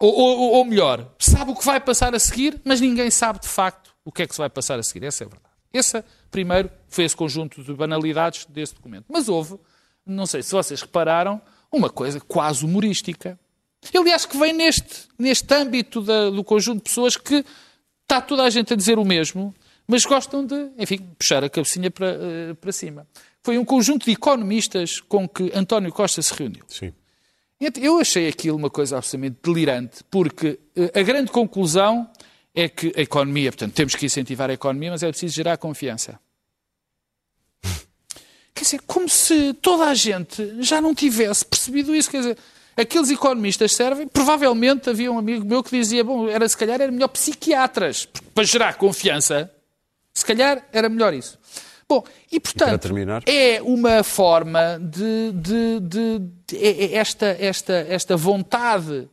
[0.00, 3.48] Ou, ou- ou melhor, sabe o que vai passar a seguir, mas ninguém sabe de
[3.48, 5.04] facto o que é que se vai passar a seguir.
[5.06, 5.54] Essa é a verdade.
[5.72, 9.04] Esse, primeiro, foi esse conjunto de banalidades desse documento.
[9.08, 9.56] Mas houve,
[10.06, 11.40] não sei se vocês repararam,
[11.72, 13.38] uma coisa quase humorística.
[13.94, 17.44] Aliás, que vem neste, neste âmbito da- do conjunto de pessoas que
[18.02, 19.54] está toda a gente a dizer o mesmo,
[19.86, 23.06] mas gostam de, enfim, puxar a cabecinha para, eh, para cima.
[23.42, 26.64] Foi um conjunto de economistas com que António Costa se reuniu.
[26.68, 26.92] Sim.
[27.80, 32.08] Eu achei aquilo uma coisa absolutamente delirante, porque eh, a grande conclusão
[32.54, 36.18] é que a economia, portanto, temos que incentivar a economia, mas é preciso gerar confiança.
[38.54, 42.10] Quer dizer, como se toda a gente já não tivesse percebido isso.
[42.10, 42.38] Quer dizer,
[42.76, 44.06] aqueles economistas servem.
[44.06, 48.28] Provavelmente havia um amigo meu que dizia: bom, era, se calhar era melhor psiquiatras, porque
[48.32, 49.50] para gerar confiança,
[50.12, 51.38] se calhar era melhor isso.
[51.88, 53.22] Bom, e portanto, terminar?
[53.26, 59.06] é uma forma de, de- de- de- é- é esta, esta, esta vontade,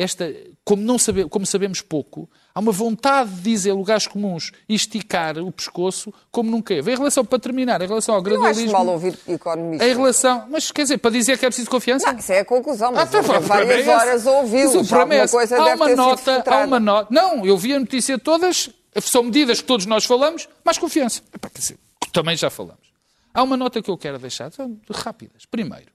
[0.00, 0.32] esta,
[0.64, 5.36] como, não sabe, como sabemos pouco, há uma vontade de dizer lugares comuns e esticar
[5.38, 6.92] o pescoço como nunca houve.
[6.92, 9.88] Em relação, para terminar, em relação ao Eu acho gradualismo, mal ouvir economistas.
[9.88, 12.12] em relação, mas quer dizer, para dizer que é preciso confiança?
[12.12, 14.74] Não, isso é a conclusão, mas o problema várias é horas a Mas ouvi-los.
[14.76, 15.32] o problema é Alguma esse.
[15.34, 17.08] coisa há uma nota, há uma nota.
[17.12, 18.70] Não, eu vi a notícia todas,
[19.02, 21.22] são medidas que todos nós falamos, mais confiança.
[21.34, 21.78] Epá, quer dizer,
[22.12, 22.86] também já falamos.
[23.34, 25.44] Há uma nota que eu quero deixar, são rápidas.
[25.44, 25.86] Primeiro,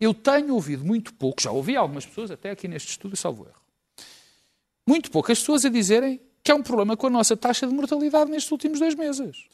[0.00, 3.60] eu tenho ouvido muito pouco, já ouvi algumas pessoas, até aqui neste estúdio, salvo erro,
[4.86, 8.30] muito poucas pessoas a dizerem que há um problema com a nossa taxa de mortalidade
[8.30, 9.44] nestes últimos dois meses.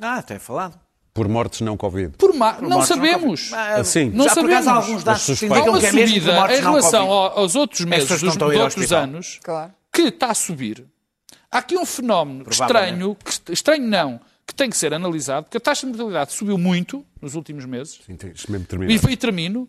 [0.00, 0.78] Ah, até falado.
[1.12, 2.16] Por Por mortes não Covid.
[2.16, 2.60] Por ma...
[2.60, 3.52] Não Mortes sabemos.
[3.52, 4.08] Ah, Assim.
[4.10, 4.66] Não Já por sabemos.
[4.68, 6.70] alguns dados Mas que Há suspeitam indicam uma que é mesmo por subida em não
[6.70, 9.74] relação aos outros meses dos, não de outros anos Claro.
[9.92, 10.86] que está a subir.
[11.50, 15.60] Há aqui um fenómeno estranho, que, estranho não, que tem que ser analisado, porque a
[15.60, 17.98] taxa de mortalidade subiu muito nos últimos meses.
[18.06, 18.92] Sim, tens mesmo de terminar.
[19.08, 19.68] E, e termino.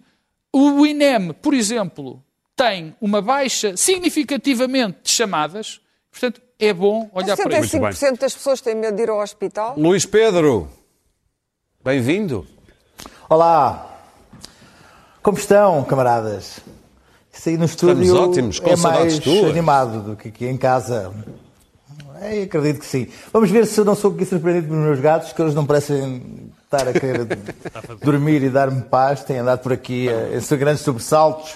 [0.51, 2.23] O INEM, por exemplo,
[2.55, 5.79] tem uma baixa significativamente de chamadas.
[6.12, 7.77] Portanto, é bom olhar para isso.
[7.77, 9.75] 75% das pessoas têm medo de ir ao hospital.
[9.77, 10.67] Luís Pedro,
[11.83, 12.47] bem-vindo.
[13.29, 13.85] Olá!
[15.21, 16.59] Como estão, camaradas?
[17.31, 19.51] Isso aí no estúdio ótimos, com é mais tuas.
[19.51, 21.13] animado do que aqui em casa.
[22.19, 23.07] É, acredito que sim.
[23.31, 26.51] Vamos ver se eu não sou aqui surpreendido pelos meus gatos, que eles não parecem
[26.69, 27.25] estar a querer
[28.03, 29.23] dormir e dar-me paz.
[29.23, 31.55] Têm andado por aqui eh, em grandes sobressaltos.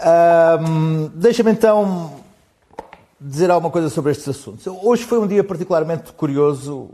[0.00, 2.20] Ahm, Deixa-me então
[3.20, 4.66] dizer alguma coisa sobre estes assuntos.
[4.66, 6.90] Hoje foi um dia particularmente curioso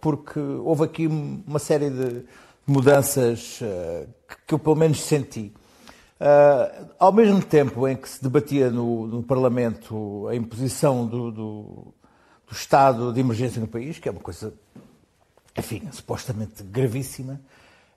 [0.00, 2.24] porque houve aqui uma série de
[2.66, 3.60] mudanças
[4.46, 5.52] que eu pelo menos senti.
[6.22, 11.62] Uh, ao mesmo tempo em que se debatia no, no Parlamento a imposição do, do,
[12.46, 14.54] do, estado de emergência no país, que é uma coisa,
[15.56, 17.40] enfim, supostamente gravíssima,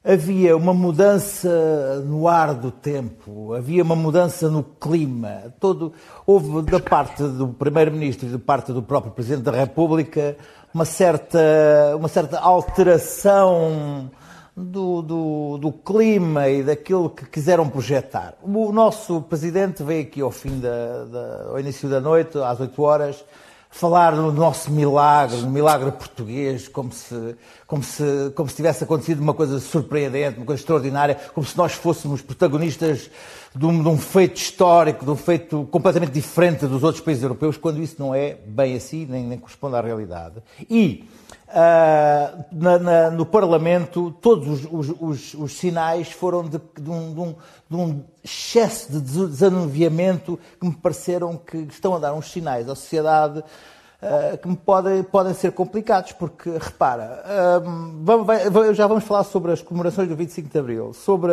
[0.04, 5.54] havia uma mudança no ar do tempo, havia uma mudança no clima.
[5.60, 5.94] Todo,
[6.26, 10.38] houve da parte do Primeiro-Ministro e da parte do próprio Presidente da República
[10.72, 11.39] uma certa,
[11.98, 14.12] uma certa alteração
[14.56, 18.36] do, do, do, clima e daquilo que quiseram projetar.
[18.44, 22.82] O nosso presidente veio aqui ao fim da, da, ao início da noite, às 8
[22.82, 23.26] horas,
[23.76, 27.36] falar do nosso milagre, do milagre português, como se,
[27.68, 31.74] como se, como se tivesse acontecido uma coisa surpreendente, uma coisa extraordinária, como se nós
[31.74, 33.10] fôssemos protagonistas
[33.54, 37.58] de um, de um, feito histórico, de um feito completamente diferente dos outros países europeus,
[37.58, 40.36] quando isso não é bem assim, nem, nem corresponde à realidade.
[40.70, 41.04] E
[41.56, 47.34] Uh, na, na, no Parlamento, todos os, os, os, os sinais foram de, de, um,
[47.70, 52.76] de, um, excesso de desanuviamento que me pareceram que estão a dar uns sinais à
[52.76, 59.06] sociedade uh, que me podem, podem ser complicados, porque, repara, uh, vamos, vai, já vamos
[59.06, 61.32] falar sobre as comemorações do 25 de Abril, sobre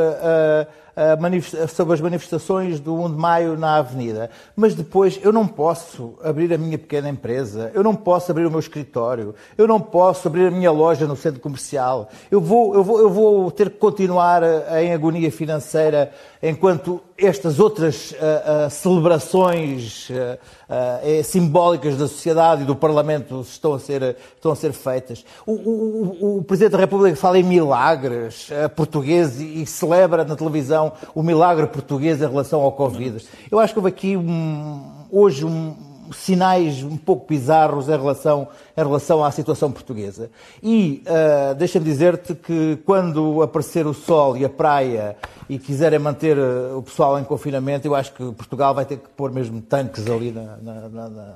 [1.69, 4.31] sobre as manifestações do 1 de maio na Avenida.
[4.55, 8.51] Mas depois eu não posso abrir a minha pequena empresa, eu não posso abrir o
[8.51, 12.09] meu escritório, eu não posso abrir a minha loja no centro comercial.
[12.31, 14.43] Eu vou, eu vou, eu vou ter que continuar
[14.81, 22.75] em agonia financeira enquanto estas outras uh, uh, celebrações uh, simbólicas da sociedade e do
[22.75, 25.25] Parlamento estão a ser, estão a ser feitas.
[25.47, 30.82] O, o, o Presidente da República fala em milagres portugueses e, e celebra na televisão
[31.15, 33.25] o milagre português em relação ao Covid.
[33.51, 35.75] Eu acho que houve aqui um, hoje um,
[36.13, 40.31] sinais um pouco bizarros em relação, em relação à situação portuguesa.
[40.63, 45.17] E uh, deixa-me dizer-te que quando aparecer o sol e a praia
[45.49, 49.09] e quiserem manter uh, o pessoal em confinamento, eu acho que Portugal vai ter que
[49.11, 51.35] pôr mesmo tanques ali na, na, na, na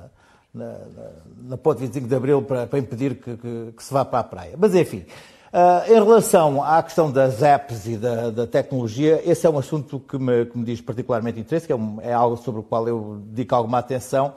[0.53, 0.75] na,
[1.49, 4.23] na ponte 25 de Abril para, para impedir que, que, que, se vá para a
[4.23, 4.55] praia.
[4.57, 5.05] Mas enfim,
[5.47, 9.97] Uh, em relação à questão das apps e da, da, tecnologia, esse é um assunto
[9.99, 12.85] que me, que me diz particularmente interesse, que é, um, é, algo sobre o qual
[12.87, 14.33] eu dedico alguma atenção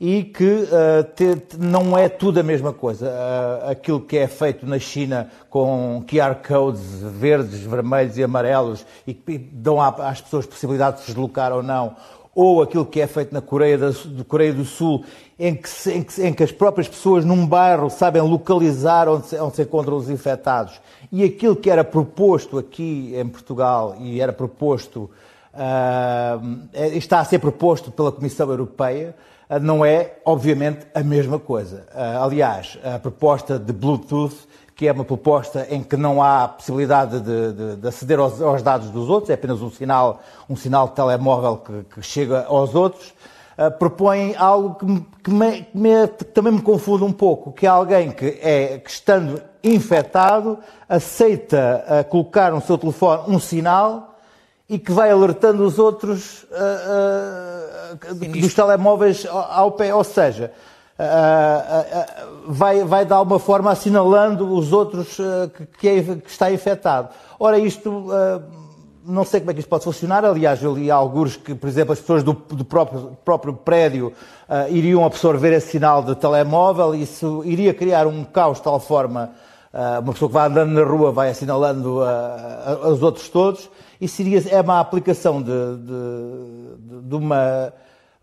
[0.00, 3.06] e que uh, te, não é tudo a mesma coisa.
[3.06, 9.12] Uh, aquilo que é feito na China com QR codes verdes, vermelhos e amarelos e
[9.12, 11.94] que dão às pessoas possibilidade de se deslocar ou não,
[12.40, 13.92] ou aquilo que é feito na Coreia, da,
[14.26, 15.04] Coreia do Sul,
[15.38, 19.38] em que, em, que, em que, as próprias pessoas num bairro sabem localizar onde se,
[19.38, 20.80] onde se encontram os infectados,
[21.12, 25.10] e aquilo que era proposto aqui em Portugal e era proposto,
[25.52, 29.14] uh, está a ser proposto pela Comissão Europeia,
[29.50, 31.84] uh, não é, obviamente, a mesma coisa.
[31.94, 34.48] Uh, aliás, a proposta de Bluetooth
[34.80, 38.62] que é uma proposta em que não há possibilidade de, de, de aceder aos, aos,
[38.62, 42.74] dados dos outros, é apenas um sinal, um sinal de telemóvel que, que chega aos
[42.74, 43.12] outros,
[43.58, 47.66] uh, propõe algo que, me, que, me, que me, também me confunde um pouco, que
[47.66, 54.18] é alguém que, é, que estando infectado, aceita uh, colocar no seu telefone um sinal
[54.66, 59.94] e que vai alertando os outros uh, dos telemóveis ao, pé.
[59.94, 60.50] Ou seja,
[62.46, 65.16] vai, vai de alguma forma assinalando os outros
[65.78, 67.08] que, é, que, está infectado.
[67.38, 68.10] Ora, isto
[69.04, 70.24] não sei como é que isto pode funcionar.
[70.24, 74.08] Aliás, eu li alguns que, por exemplo, as pessoas do, do próprio, próprio, prédio
[74.48, 78.78] uh, iriam absorver esse sinal de telemóvel e isso iria criar um caos de tal
[78.78, 79.30] forma.
[79.72, 83.70] Uh, uma pessoa que vai andando na rua vai assinalando uh, os outros todos.
[84.00, 87.72] Isso iria, é uma aplicação de, de, de uma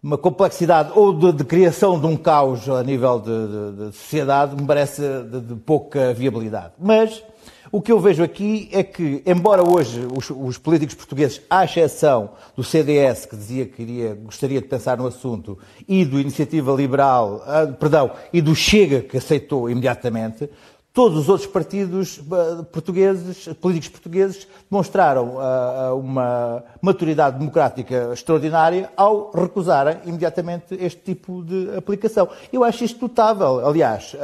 [0.08, 4.56] uma complexidade ou de, de, criação de um caos a nível de, de, de sociedade
[4.56, 6.72] me parece de, pouca viabilidade.
[6.80, 7.22] Mas
[7.70, 12.30] o que eu vejo aqui é que, embora hoje os, os, políticos portugueses, à exceção
[12.56, 17.43] do CDS, que dizia que iria, gostaria de pensar no assunto, e do Iniciativa Liberal,
[17.46, 20.50] ah, perdão, e do Chega, que aceitou imediatamente,
[20.97, 29.29] Todos os outros partidos eh, portugueses, políticos portugueses, demonstraram uh, uma maturidade democrática extraordinária ao
[29.29, 32.27] recusarem imediatamente este tipo de aplicação.
[32.51, 33.63] Eu acho isto notável.
[33.67, 34.15] Aliás,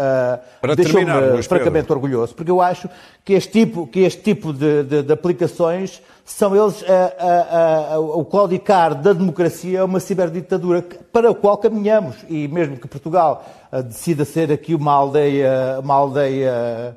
[0.76, 2.90] deixou-me francamente orgulhoso, porque eu acho
[3.24, 8.00] que este tipo, que este tipo de, de, de aplicações são eles a, a, a,
[8.00, 10.82] o claudicar da democracia a uma ciberditadura
[11.12, 12.16] para a qual caminhamos.
[12.30, 16.96] E mesmo que Portugal uh, decida ser aqui uma aldeia, uma aldeia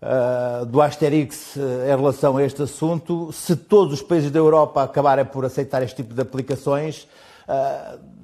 [0.00, 4.84] uh, do Asterix uh, em relação a este assunto, se todos os países da Europa
[4.84, 7.08] acabarem por aceitar este tipo de aplicações,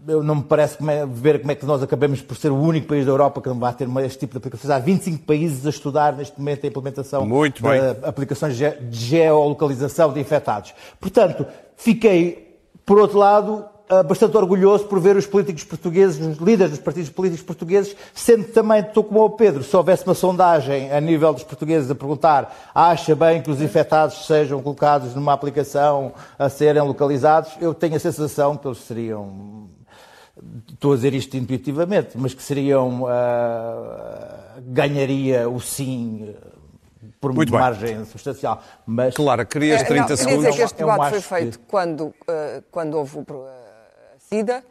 [0.09, 2.57] eu não me parece como é- ver como é que nós acabamos por ser o
[2.57, 4.71] único país da Europa que não vai ter este tipo de aplicações.
[4.71, 7.81] Há 25 países a estudar neste momento a implementação Muito de bem.
[8.03, 10.75] aplicações de ge- de geolocalização de infectados.
[11.01, 16.73] Portanto, fiquei, por outro lado, ah, bastante orgulhoso por ver os políticos portugueses, os líderes
[16.73, 21.01] dos partidos políticos portugueses, sendo também, estou como o Pedro, se houvesse uma sondagem a
[21.01, 26.49] nível dos portugueses a perguntar acha bem que os infectados sejam colocados numa aplicação a
[26.49, 29.69] serem localizados, eu tenho a sensação que eles seriam
[30.73, 33.07] estou a dizer isto intuitivamente, mas que seriam.
[33.07, 36.49] ah, ganharia o sim ah,
[37.21, 37.61] por Muito bem.
[37.61, 38.63] margem substancial.
[38.87, 40.45] Mas Clara, querias É, 30 não, queria segundos?
[40.47, 44.63] dizer que este Eu debate foi feito quando, eh, quando houve a SIDA,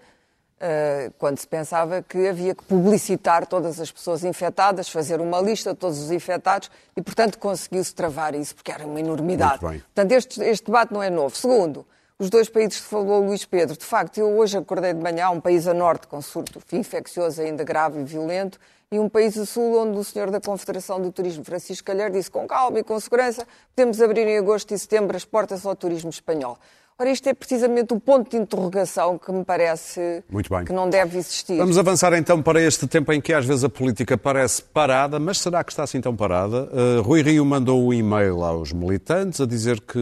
[0.59, 5.71] eh, quando se pensava que havia que publicitar todas as pessoas infectadas, fazer uma lista
[5.73, 9.61] de todos os infectados e, portanto, conseguiu-se travar isso, porque era uma enormidade.
[9.61, 9.79] Muito bem.
[9.79, 11.35] Portanto, este, este debate não é novo.
[11.35, 11.85] Segundo,
[12.17, 15.41] os dois países que falou Luís Pedro, de facto, eu hoje acordei de manhã, um
[15.41, 18.59] país a norte com surto infeccioso ainda grave e violento,
[18.91, 22.31] e um país a sul onde o senhor da Confederação do Turismo, Francisco Calheiro, disse
[22.31, 26.09] com calma e com segurança, podemos abrir em agosto e setembro as portas ao turismo
[26.09, 26.57] espanhol.
[26.97, 30.23] Ora, isto é precisamente o ponto de interrogação que me parece
[30.65, 31.57] que não deve existir.
[31.57, 35.39] Vamos avançar então para este tempo em que às vezes a política parece parada, mas
[35.39, 36.69] será que está assim tão parada?
[36.71, 39.99] Uh, Rui Rio mandou um e-mail aos militantes a dizer que,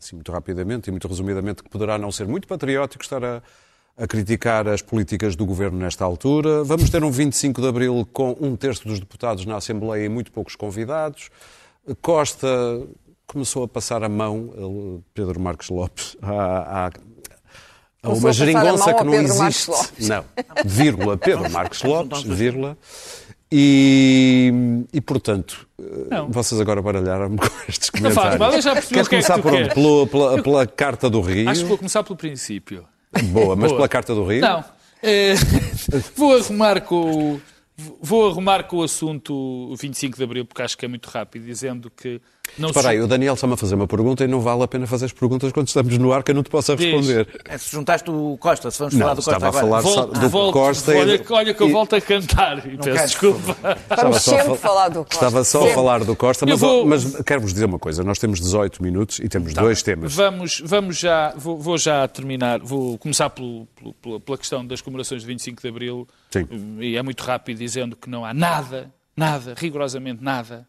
[0.00, 3.42] assim muito rapidamente e muito resumidamente, que poderá não ser muito patriótico estar a,
[3.96, 6.64] a criticar as políticas do governo nesta altura.
[6.64, 10.32] Vamos ter um 25 de abril com um terço dos deputados na Assembleia e muito
[10.32, 11.30] poucos convidados.
[12.00, 12.48] Costa
[13.26, 16.90] começou a passar a mão, ele, Pedro Marques Lopes, a, a,
[18.02, 19.70] a uma a a geringonça mão que não Pedro Marques existe.
[19.70, 20.08] Lopes.
[20.08, 20.24] Não,
[20.64, 22.76] vírgula, Pedro Marques Lopes, vírgula.
[23.52, 24.52] E,
[24.92, 25.66] e portanto,
[26.10, 26.30] Não.
[26.30, 28.38] vocês agora baralharam-me com estes Não faz comentários.
[28.38, 29.74] mal, eu já percebi Queres o que é que começar por onde?
[29.74, 31.48] Pelo- pela, pela Carta do Rio?
[31.48, 32.84] Acho que vou começar pelo princípio.
[33.32, 33.76] Boa, mas Boa.
[33.78, 34.40] pela Carta do Rio?
[34.40, 34.64] Não.
[35.02, 35.34] Eh,
[36.14, 37.40] vou arrumar com.
[38.00, 41.90] Vou arrumar com o assunto 25 de Abril, porque acho que é muito rápido, dizendo
[41.90, 42.20] que
[42.58, 44.86] não Espera aí, o Daniel está-me a fazer uma pergunta e não vale a pena
[44.86, 47.28] fazer as perguntas quando estamos no ar que eu não te possa responder.
[47.48, 49.66] É, se juntaste o Costa, se vamos Não, falar do Costa estava a agora.
[49.66, 52.58] falar só Volto, do volto, Costa e- olha, olha que eu e- volto a cantar
[52.58, 53.56] e peço cantes, desculpa.
[54.00, 55.14] Vamos só a falar do Costa.
[55.14, 55.74] Estava só a Sempre.
[55.74, 58.02] falar do Costa, mas, vou- mas quero-vos dizer uma coisa.
[58.04, 60.14] Nós temos 18 minutos e temos dois temas.
[60.14, 64.80] Vamos, vamos já, vou, vou já terminar, vou começar pelo- pelo- pela, pela questão das
[64.80, 66.46] comemorações de 25 de Abril, Sim.
[66.80, 70.66] e é muito rápido dizendo que não há nada, nada, rigorosamente nada,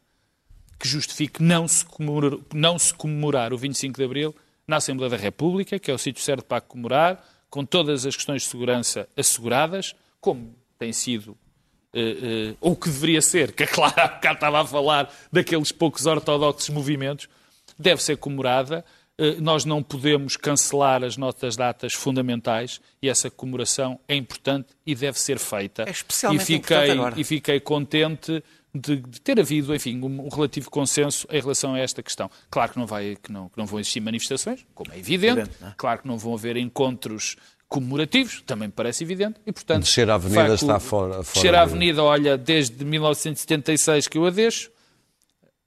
[0.82, 4.36] que justifique não se, comemorar, não se comemorar o 25 de Abril
[4.68, 8.42] na Assembleia da República, que é o sítio certo para comemorar, com todas as questões
[8.42, 11.38] de segurança asseguradas, como tem sido
[11.94, 12.00] eh,
[12.52, 16.08] eh, ou que deveria ser, que a Clara há bocado estava a falar daqueles poucos
[16.08, 17.30] ortodoxos movimentos,
[17.78, 18.84] deve ser comemorada.
[19.18, 24.96] Eh, Nós não podemos cancelar as notas datas fundamentais e essa comemoração é importante e
[24.96, 25.84] deve ser feita.
[25.84, 27.22] É especialmente e fiquei, importante agora.
[27.22, 31.80] E fiquei contente de, de ter havido, enfim, um, um relativo consenso em relação a
[31.80, 32.30] esta questão.
[32.50, 35.40] Claro que não, vai, que não, que não vão existir manifestações, como é evidente.
[35.42, 35.74] Evidente, é?
[35.78, 37.36] Claro que não vão haver encontros
[37.68, 39.40] comemorativos, também me parece evidente.
[39.46, 44.08] E, portanto, Descer a avenida facto, está fora- fora Descer a avenida, olha, desde 1976
[44.08, 44.70] que eu a deixo,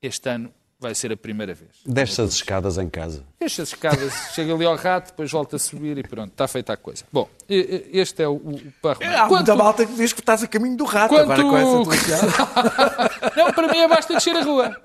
[0.02, 1.70] este ano vai ser a primeira vez.
[1.87, 3.24] Desce as escadas em casa.
[3.40, 6.72] Deixa as escadas, chega ali ao rato, depois volta a subir e pronto, está feita
[6.72, 7.04] a coisa.
[7.12, 9.06] Bom, este é o, o para arrumar.
[9.22, 11.56] Há muita Quanto- malta que diz que estás a caminho do rato Quanto- agora com
[11.56, 13.30] essa tua.
[13.37, 14.76] Não, para mim é basta descer a rua.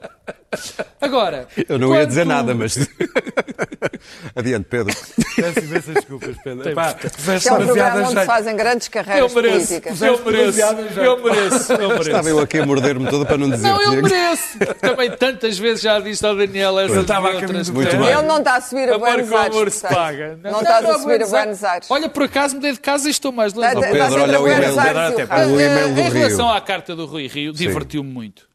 [1.00, 1.48] Agora.
[1.68, 2.78] Eu não ia dizer nada, mas.
[4.36, 4.96] Adiante, Pedro.
[5.36, 6.64] Peço imensas desculpas, Pedro.
[6.64, 8.22] Tem- Pá, Que é um programa onde já.
[8.22, 10.02] se fazem grandes Eu carreiras mereço, políticas.
[10.02, 12.02] eu mereço, eu mereço, eu mereço.
[12.10, 13.68] Estava eu aqui a morder-me toda para não dizer.
[13.68, 14.58] Não, eu Tinha- mereço.
[14.82, 17.70] Também tantas vezes já disse ao Daniel essas estava a outras.
[17.70, 18.08] Muito bem.
[18.12, 19.56] Ele não está a subir a Amor Buenos Aires.
[19.56, 19.98] amor se portanto.
[19.98, 20.40] paga.
[20.44, 21.88] Não estás a subir a Buenos Aires.
[21.92, 23.68] Olha, por acaso mudei de casa e estou mais longe.
[23.70, 25.94] Está- Pedro, está olha a o Buenos e-mail.
[25.94, 26.56] Do em relação Rio.
[26.56, 28.49] à carta do Rui Rio, divertiu-me muito.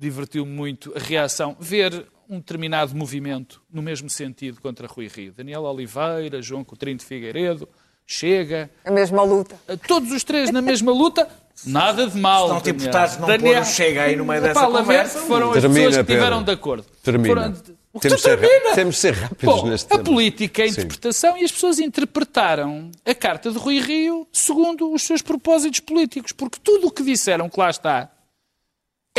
[0.00, 1.54] Divertiu-me muito a reação.
[1.60, 5.32] Ver um determinado movimento no mesmo sentido contra Rui Rio.
[5.36, 7.68] Daniel Oliveira, João Coutinho de Figueiredo,
[8.06, 9.54] Chega, A mesma luta.
[9.86, 11.28] todos os três na mesma luta,
[11.64, 12.48] nada de mal.
[12.48, 15.52] Se não te importares não Daniel- pôr o Chega aí no meio dessa conversa, foram
[15.52, 16.12] as Termina, pessoas que Pedro.
[16.14, 16.86] estiveram de acordo.
[17.04, 17.28] Termina.
[17.52, 18.74] Foram- O que Temos, ser, termina?
[18.74, 20.04] temos de ser rápidos Bom, neste a tema.
[20.04, 20.72] política é a Sim.
[20.80, 26.32] interpretação e as pessoas interpretaram a carta de Rui Rio segundo os seus propósitos políticos,
[26.32, 28.08] porque tudo o que disseram que lá está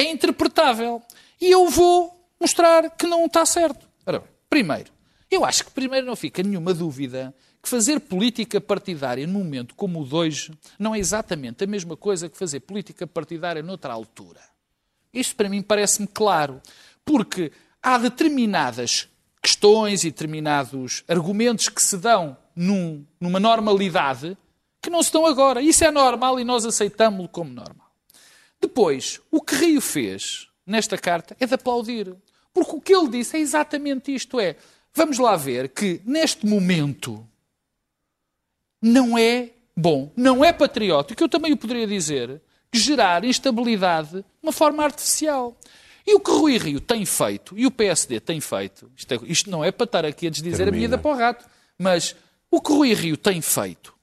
[0.02, 1.02] é interpretável.
[1.40, 3.88] E eu vou mostrar que não está certo.
[4.06, 4.92] Ora bem, primeiro,
[5.30, 10.02] eu acho que primeiro não fica nenhuma dúvida que fazer política partidária num momento como
[10.02, 14.40] o de hoje não é exatamente a mesma coisa que fazer política partidária noutra altura.
[15.14, 16.60] Isto para mim parece-me claro,
[17.06, 17.52] porque
[17.84, 19.08] há determinadas
[19.42, 24.36] questões e determinados argumentos que se dão num- numa normalidade
[24.82, 25.62] que não se dão agora.
[25.62, 27.91] Isso é normal e nós aceitamos-lo como normal.
[28.62, 32.16] Depois, o que Rio fez nesta carta é de aplaudir.
[32.54, 34.56] Porque o que ele disse é exatamente isto: é
[34.94, 37.26] vamos lá ver que neste momento
[38.82, 42.42] não é bom, não é patriótico, eu também o poderia dizer,
[42.74, 45.58] gerar instabilidade de uma forma artificial.
[46.06, 49.52] E o que Rui Rio tem feito, e o PSD tem feito, isto, é, isto
[49.52, 50.78] não é para estar aqui a desdizer Termina.
[50.78, 51.46] a vida para o rato,
[51.78, 52.16] mas
[52.50, 53.94] o que Rui Rio tem feito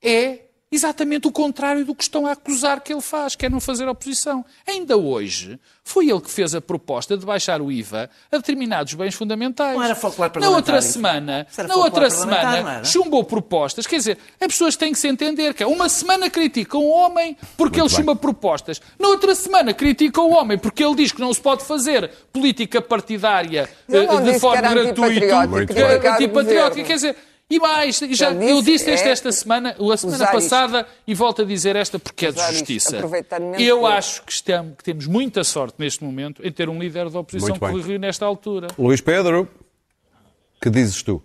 [0.00, 3.60] é exatamente o contrário do que estão a acusar que ele faz, que é não
[3.60, 4.44] fazer oposição.
[4.66, 9.14] Ainda hoje, foi ele que fez a proposta de baixar o IVA a determinados bens
[9.14, 9.76] fundamentais.
[9.76, 10.92] Não era folclore Na parlamentar, outra isso.
[10.92, 13.86] semana, na outra não semana, chumbou propostas.
[13.86, 17.36] Quer dizer, as pessoas têm que se entender que é uma semana criticam o homem
[17.56, 18.80] porque ele chumba propostas.
[18.98, 22.82] Na outra semana criticam o homem porque ele diz que não se pode fazer política
[22.82, 25.46] partidária Ele não eh, de forma gratuita.
[25.46, 25.82] Muito bem.
[25.84, 26.84] ao Antipatriótica, governo.
[26.84, 27.16] quer dizer,
[27.48, 31.14] e mais, já, Ele eu disse disse isto é esta semana, a semana passada, e
[31.14, 32.96] volto a dizer esta porque é de isto, justiça.
[33.56, 37.20] Eu acho que, estamos, que temos muita sorte neste momento em ter um líder da
[37.20, 37.56] oposição.
[37.56, 38.66] Rui Rio nesta altura.
[38.76, 39.48] Luís Pedro,
[40.60, 41.22] que dizes tu?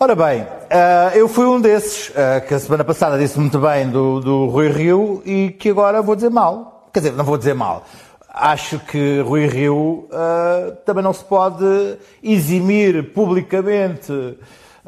[0.00, 3.90] Ora bem, ah, eu fui um desses ah, que a semana passada disse muito bem
[3.90, 6.88] do, do Rui Rio e que agora vou dizer mal.
[6.94, 7.84] Quer dizer, não vou dizer mal.
[8.26, 14.12] Acho que Rui Rio ah, também não se pode eximir publicamente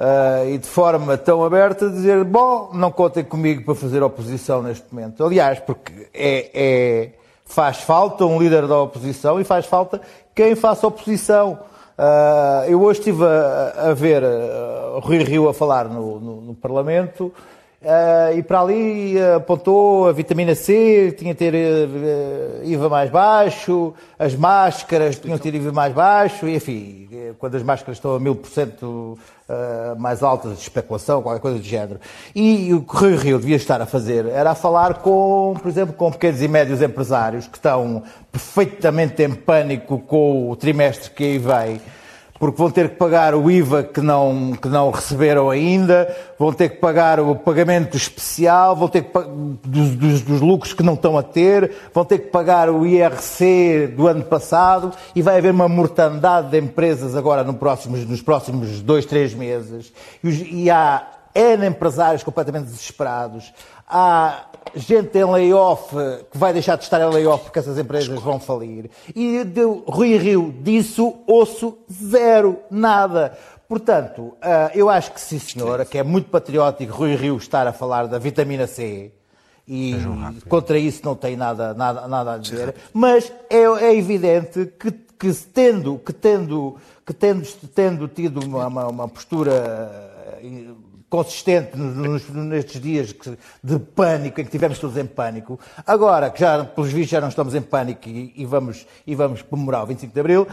[0.00, 4.86] ah, e de forma tão aberta dizer, bom, não contem comigo para fazer oposição neste
[4.90, 5.22] momento.
[5.24, 7.10] Aliás, porque é, é-
[7.44, 10.00] faz falta um líder da oposição e faz falta
[10.34, 11.58] quem faça oposição.
[11.98, 16.54] Ah, eu hoje estive a, a ver o Rui Rio a falar no, no- no
[16.54, 17.30] Parlamento
[17.82, 23.10] ah, e para ali ah, apontou a vitamina C, tinha de ter ah, IVA mais
[23.10, 27.96] baixo, as máscaras tinham de ter IVA mais baixo, e enfim, eh, quando as máscaras
[27.96, 29.18] estão a mil por cento
[29.98, 31.98] mais altas de especulação, qualquer coisa do género.
[32.32, 35.68] E o que o Rui Rio devia estar a fazer era a falar com, por
[35.68, 41.24] exemplo, com pequenos e médios empresários que estão perfeitamente em pânico com o trimestre que
[41.24, 41.80] aí vem,
[42.40, 46.70] porque vão ter que pagar o IVA que não, que não receberam ainda, vão ter
[46.70, 49.10] que pagar o pagamento especial, vão ter que
[49.62, 53.92] dos, dos- dos lucros que não estão a ter, vão ter que pagar o IRC
[53.94, 58.80] do ano passado e vai haver uma mortandade de empresas agora no próximos- nos próximos
[58.80, 59.92] dois, três meses.
[60.24, 63.52] E, e há N empresários completamente desesperados.
[63.90, 65.94] Há gente em layoff
[66.30, 68.90] que vai deixar de estar em layoff porque essas empresas vão falir.
[69.14, 73.36] E de Rui Rio disso ouço zero, nada.
[73.68, 77.72] Portanto, ah, eu acho que sim, senhora, que é muito patriótico Rui Rio estar a
[77.72, 79.12] falar da vitamina C.
[79.66, 79.94] E
[80.48, 82.74] contra isso não tem nada, nada, nada a dizer.
[82.92, 86.76] Mas é, é evidente que, que tendo, que tendo,
[87.06, 89.52] que tendo, tendo tido uma, uma, uma postura
[90.42, 90.64] eh,
[91.10, 93.12] consistente nos- nestes dias
[93.62, 97.28] de pânico, em que tivemos todos em pânico, agora que já, pelos vistos, já não
[97.28, 100.46] estamos em pânico e, e vamos, e vamos comemorar o 25 de Abril,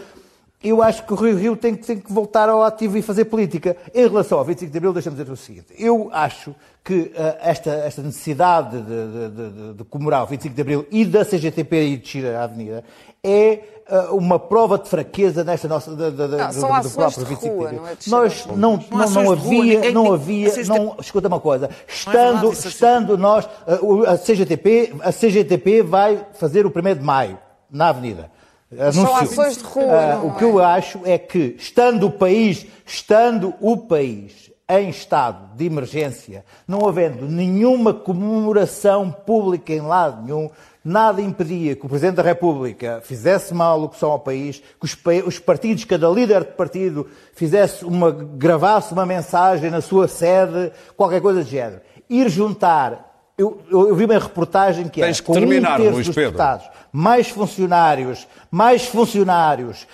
[0.64, 3.26] eu acho que o Rio Rio tem, que- tem que voltar ao ativo e fazer
[3.26, 3.78] política.
[3.93, 5.68] Em relação ao 25 de Abril, deixa-me dizer o seguinte.
[5.78, 6.53] Eu acho
[6.84, 10.88] que ah, esta, esta necessidade de, de, de- de- de comemorar o 25 de Abril
[10.91, 12.84] e da CGTP ir descer à Avenida
[13.24, 16.74] é ah, uma prova de fraqueza nesta nossa da- da- da- Não, do, são do
[16.76, 17.82] ações próprio de 25 rua, de Abril.
[17.84, 18.58] não é descer Nós rua.
[18.58, 21.39] não, Não não, não de rua, havia, ninguém- não havia, a CGTP não, escuta uma
[21.39, 26.70] coisa, verdade estando, a estando nós, ah, o- a CGTP, a CGTP vai fazer o
[26.72, 27.38] 1 de maio
[27.70, 28.32] na Avenida.
[28.72, 29.15] Anunciou.
[29.15, 30.47] ações de rua, não o que é?
[30.47, 36.86] eu acho é que, estando o país, estando o país em estado de emergência, não
[36.86, 40.49] havendo nenhuma comemoração pública em lado nenhum,
[40.84, 45.86] nada impedia que o Presidente da República fizesse uma alocução ao país, que os partidos,
[45.86, 51.49] cada líder de partido, fizesse uma, gravasse uma mensagem na sua sede, qualquer coisa do
[51.49, 51.82] género.
[52.09, 53.07] Ir juntar.
[53.38, 56.07] Eu, eu, eu vi uma reportagem que Tens é que com terminar, um terço Luís
[56.07, 56.31] dos Pedro.
[56.31, 59.88] deputados, mais funcionários, mais funcionários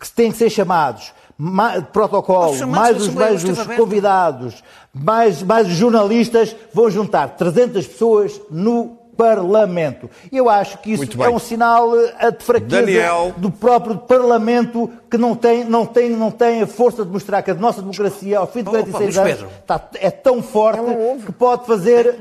[0.00, 5.74] que têm que ser chamados, mais protocolo, mais os, mais os convidados, mais, mais os
[5.74, 10.10] jornalistas, vão juntar 300 pessoas no Parlamento.
[10.30, 13.34] E eu acho que isso é um sinal eh, de fraqueza Daniel.
[13.36, 17.50] do próprio Parlamento que não tem, não, tem, não tem a força de mostrar que
[17.50, 20.80] a nossa democracia, ao fim de Opa, 46 Luís anos, está- é tão forte
[21.24, 22.14] que pode fazer,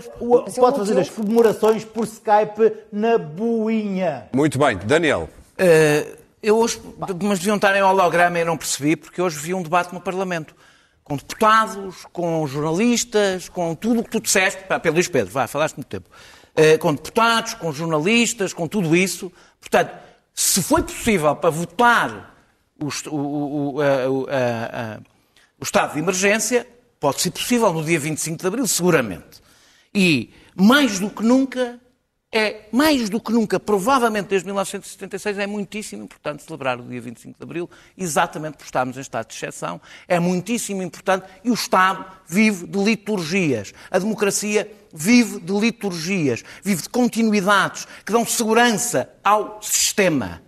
[0.56, 4.28] pode fazer as comemorações por Skype na boinha.
[4.34, 4.78] Muito bem.
[4.78, 6.06] Daniel, Eh,
[6.44, 6.82] eu hoje,
[7.22, 10.02] mas deviam estar em holograma e eu não percebi, porque hoje vi um debate no
[10.02, 10.54] Parlamento.
[11.04, 14.64] Com deputados, com jornalistas, com tudo o que tu disseste.
[14.64, 16.10] Pá, Pedro Luís Pedro, vá, falaste muito tempo.
[16.56, 19.32] Eh, com deputados, com jornalistas, com tudo isso.
[19.60, 19.92] Portanto,
[20.34, 22.36] se foi possível para votar
[22.80, 25.00] o, o- o- a- a- a-
[25.60, 29.42] o estado de emergência, Pode ser possível no dia 25 de Abril, seguramente.
[29.94, 31.80] E, mais do que nunca,
[32.38, 37.38] é, mais do que nunca, provavelmente desde 1976, é muitíssimo importante celebrar o dia 25
[37.40, 39.80] de Abril, exatamente por estarmos em estado de exceção.
[40.06, 43.74] É muitíssimo importante e o Estado vive de liturgias.
[43.90, 50.42] A democracia vive de liturgias, vive de continuidades que dão segurança ao sistema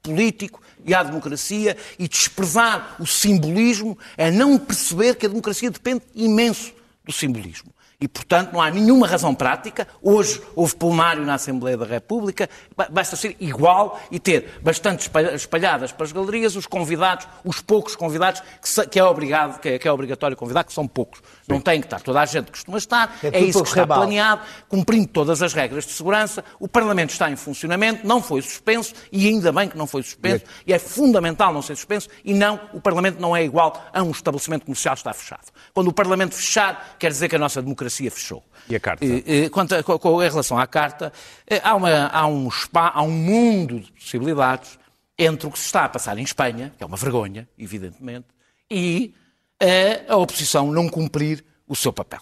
[0.00, 6.04] político e à democracia e desprezar o simbolismo é não perceber que a democracia depende
[6.14, 6.72] imenso
[7.04, 7.72] do simbolismo.
[8.02, 9.86] E, portanto, não há nenhuma razão prática.
[10.02, 12.50] Hoje houve plenário na Assembleia da República.
[12.90, 18.42] Basta ser igual e ter bastante espalhadas para as galerias os convidados, os poucos convidados
[18.90, 21.22] que é, obrigado, é, que é obrigatório convidar, que são poucos.
[21.48, 22.00] Não tem que estar.
[22.00, 23.18] Toda a gente costuma estar.
[23.22, 24.02] É, é isso que está rebalo.
[24.02, 26.44] planeado, cumprindo todas as regras de segurança.
[26.60, 30.44] O Parlamento está em funcionamento, não foi suspenso e ainda bem que não foi suspenso.
[30.66, 34.10] E é fundamental não ser suspenso e não, o Parlamento não é igual a um
[34.10, 35.50] estabelecimento comercial que está fechado.
[35.72, 38.42] Quando o Parlamento fechar, quer dizer que a nossa democracia fechou.
[38.68, 39.04] E a carta?
[39.50, 41.12] Quanto a, com, em relação à carta,
[41.46, 44.78] eh, há, uma, há, um spa, há um mundo de possibilidades
[45.18, 48.26] entre o que se está a passar em Espanha, que é uma vergonha, evidentemente,
[48.70, 49.14] e
[49.62, 52.20] a, a oposição não cumprir o seu papel.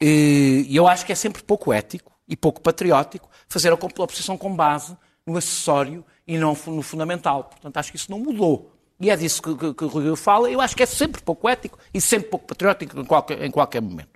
[0.00, 4.54] E eu acho que é sempre pouco ético e pouco patriótico fazer a oposição com
[4.54, 4.96] base
[5.26, 7.44] no acessório e não no fundamental.
[7.44, 8.72] Portanto, acho que isso não mudou.
[9.00, 10.50] E é disso que, que, que o Rui fala.
[10.50, 13.80] Eu acho que é sempre pouco ético e sempre pouco patriótico em qualquer, em qualquer
[13.80, 14.10] momento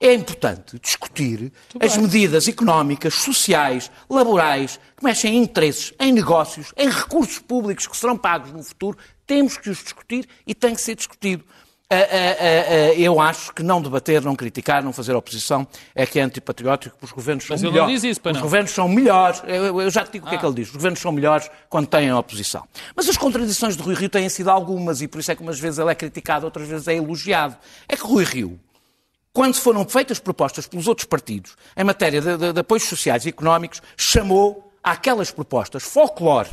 [0.00, 2.02] é importante discutir Muito as bem.
[2.02, 8.16] medidas económicas, sociais, laborais, que mexem em interesses, em negócios, em recursos públicos que serão
[8.16, 8.98] pagos no futuro.
[9.26, 11.44] Temos que os discutir e tem que ser discutido.
[11.92, 16.18] Uh, uh, uh, eu acho que não debater, não criticar, não fazer oposição é que
[16.18, 17.80] é antipatriótico, porque os governos são Mas melhores.
[17.80, 18.42] Mas ele não diz isso, para Os não.
[18.42, 19.42] governos são melhores.
[19.46, 20.28] Eu, eu já te digo ah.
[20.28, 20.68] o que é que ele diz.
[20.68, 22.66] Os governos são melhores quando têm a oposição.
[22.96, 25.60] Mas as contradições de Rui Rio têm sido algumas e por isso é que umas
[25.60, 27.56] vezes ele é criticado, outras vezes é elogiado.
[27.86, 28.58] É que Rui Rio
[29.34, 33.30] quando foram feitas propostas pelos outros partidos em matéria de, de, de apoios sociais e
[33.30, 36.50] económicos, chamou àquelas propostas folclore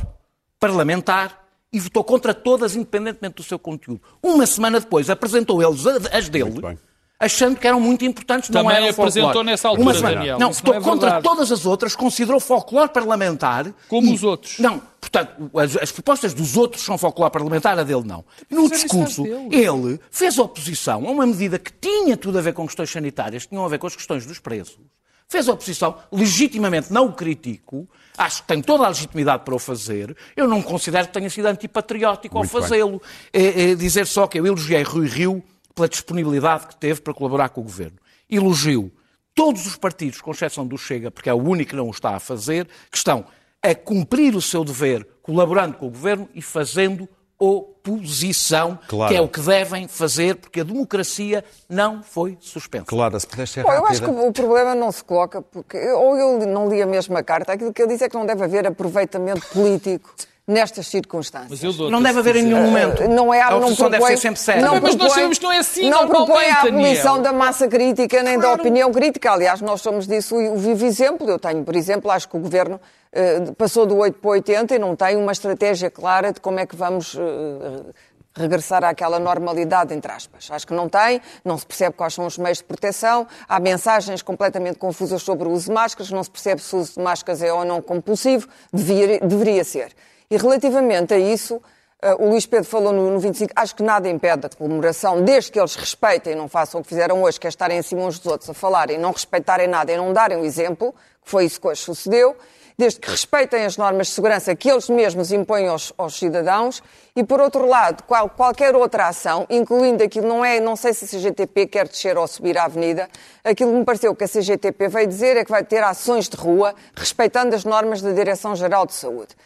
[0.58, 1.41] parlamentar
[1.72, 4.02] e votou contra todas, independentemente do seu conteúdo.
[4.22, 6.78] Uma semana depois apresentou eles as dele
[7.22, 9.46] achando que eram muito importantes, Também não eram apresentou folclore.
[9.46, 10.38] nessa altura, Daniel.
[10.40, 13.72] Não, votou é contra todas as outras, considerou folclore parlamentar.
[13.88, 14.58] Como e, os outros.
[14.58, 18.24] Não, portanto, as, as, propostas dos outros são folclore parlamentar, a dele não.
[18.50, 22.90] No discurso, ele fez oposição a uma medida que tinha tudo a ver com questões
[22.90, 24.80] sanitárias, tinham a ver com as questões dos preços.
[25.28, 30.14] Fez oposição, legitimamente não o critico, acho que tem toda a legitimidade para o fazer.
[30.36, 33.00] Eu não considero que tenha sido antipatriótico ao fazê-lo.
[33.32, 35.42] É, é dizer só que eu elogiei Rui Rio
[35.74, 37.96] pela disponibilidade que teve para colaborar com o governo.
[38.28, 38.92] Elogio
[39.34, 42.14] todos os partidos, com exceção do Chega, porque é o único que não o está
[42.14, 43.24] a fazer, que estão
[43.62, 47.08] a cumprir o seu dever colaborando com o governo e fazendo
[47.42, 49.12] oposição, claro.
[49.12, 52.84] que é o que devem fazer, porque a democracia não foi suspensa.
[52.86, 56.16] Claro, se pudesse ser Bom, Eu acho que o problema não se coloca, porque ou
[56.16, 58.64] eu não li a mesma carta, aquilo que ele diz é que não deve haver
[58.64, 60.14] aproveitamento político
[60.52, 61.78] nestas circunstâncias.
[61.90, 63.08] Não deve haver em nenhum momento.
[63.08, 64.62] Não é, a não propõe, deve ser sempre séria.
[64.62, 68.22] Não mas nós sabemos que não é assim Não propõe a abolição da massa crítica
[68.22, 68.56] nem claro.
[68.56, 69.32] da opinião crítica.
[69.32, 71.28] Aliás, nós somos disso o vivo exemplo.
[71.28, 72.80] Eu tenho, por exemplo, acho que o Governo
[73.12, 76.66] uh, passou do 8 para 80 e não tem uma estratégia clara de como é
[76.66, 77.14] que vamos...
[77.14, 77.92] Uh,
[78.34, 80.50] regressar àquela normalidade, entre aspas.
[80.50, 84.22] Acho que não tem, não se percebe quais são os meios de proteção, há mensagens
[84.22, 87.42] completamente confusas sobre o uso de máscaras, não se percebe se o uso de máscaras
[87.42, 89.92] é ou não compulsivo, devia, deveria ser.
[90.32, 94.08] E relativamente a isso, uh, o Luís Pedro falou no, no 25, acho que nada
[94.08, 97.46] impede a comemoração, desde que eles respeitem e não façam o que fizeram hoje, que
[97.46, 100.38] é estarem em cima uns dos outros a falarem, não respeitarem nada e não darem
[100.38, 102.34] o exemplo, que foi isso que hoje sucedeu,
[102.78, 106.82] desde que respeitem as normas de segurança que eles mesmos impõem aos, aos cidadãos
[107.14, 111.04] e, por outro lado, qual, qualquer outra ação, incluindo aquilo, não é, não sei se
[111.04, 113.06] a CGTP quer descer ou subir a avenida,
[113.44, 116.38] aquilo que me pareceu que a CGTP veio dizer é que vai ter ações de
[116.38, 119.36] rua respeitando as normas da Direção-Geral de Saúde.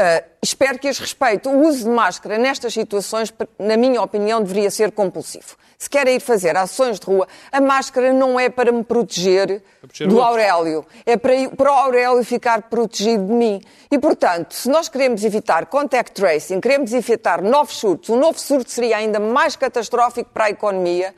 [0.00, 1.48] Uh, espero que as respeite.
[1.48, 5.56] O uso de máscara nestas situações, na minha opinião, deveria ser compulsivo.
[5.78, 10.08] Se querem ir fazer ações de rua, a máscara não é para me proteger, proteger
[10.08, 10.86] do Aurélio.
[11.04, 13.60] É para, para o Aurélio ficar protegido de mim.
[13.90, 18.70] E, portanto, se nós queremos evitar contact tracing, queremos evitar novos surtos, um novo surto
[18.70, 21.14] seria ainda mais catastrófico para a economia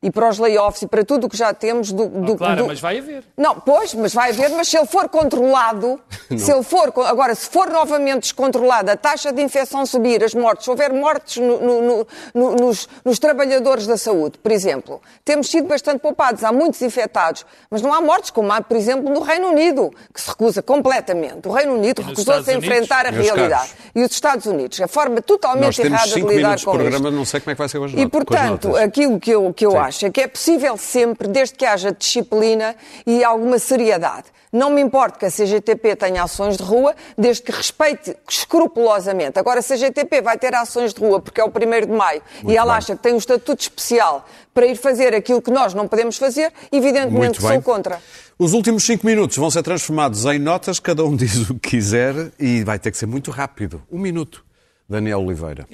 [0.00, 2.66] e para os layoffs e para tudo o que já temos do, do, claro, do...
[2.68, 3.24] mas vai haver.
[3.36, 6.00] Não, pois, mas vai haver, mas se ele for controlado,
[6.38, 10.64] se ele for, agora, se for novamente descontrolado, a taxa de infecção subir, as mortes,
[10.64, 15.66] se houver mortes no, no, no, nos, nos, trabalhadores da saúde, por exemplo, temos sido
[15.66, 19.48] bastante poupados, há muitos infectados, mas não há mortes, como há, por exemplo, no Reino
[19.48, 21.48] Unido, que se recusa completamente.
[21.48, 23.48] O Reino Unido recusou-se a enfrentar a realidade.
[23.48, 23.74] Caros.
[23.96, 27.10] E os Estados Unidos, a forma totalmente errada de lidar com programa, isto.
[27.10, 27.98] Não sei como é que vai ser hoje.
[27.98, 31.66] E, portanto, aquilo que eu, que eu acho acha que é possível sempre, desde que
[31.66, 32.76] haja disciplina
[33.06, 34.26] e alguma seriedade.
[34.52, 39.38] Não me importa que a CGTP tenha ações de rua, desde que respeite escrupulosamente.
[39.38, 42.52] Agora, a CGTP vai ter ações de rua porque é o 1 de maio Muito
[42.52, 42.78] e ela bem.
[42.78, 46.52] acha que tem um estatuto especial para ir fazer aquilo que nós não podemos fazer,
[46.72, 48.00] evidentemente sou contra.
[48.38, 52.32] Os últimos cinco minutos vão ser transformados em notas, cada um diz o que quiser
[52.38, 53.82] e vai ter que ser muito rápido.
[53.90, 54.47] Um minuto.
[54.88, 55.66] Daniel Oliveira.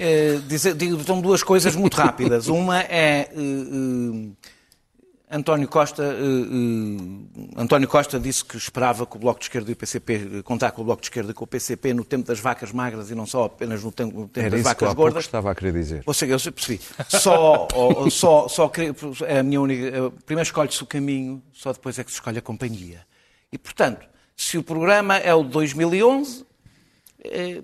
[0.48, 2.48] Dizer- digo, são duas coisas muito rápidas.
[2.48, 2.86] Uma é.
[2.88, 4.30] eh, eh,
[5.30, 9.76] António Costa, eh, António Costa disse que esperava que o Bloco de Esquerda e o
[9.76, 12.70] PCP, contar com o Bloco de Esquerda e com o PCP no tempo das vacas
[12.72, 15.24] magras e não só apenas no tempo, no tempo das que vacas pouco gordas.
[15.24, 16.02] estava a querer dizer.
[16.06, 16.80] Ou seja, eu percebi.
[17.08, 17.66] Só,
[18.10, 18.94] só, só queria-
[19.38, 20.10] a minha única.
[20.24, 23.00] Primeiro escolhe-se o caminho, só depois é que se escolhe a companhia.
[23.50, 24.06] E, portanto,
[24.36, 26.44] se o programa é o de 2011,
[27.24, 27.62] eh, eh,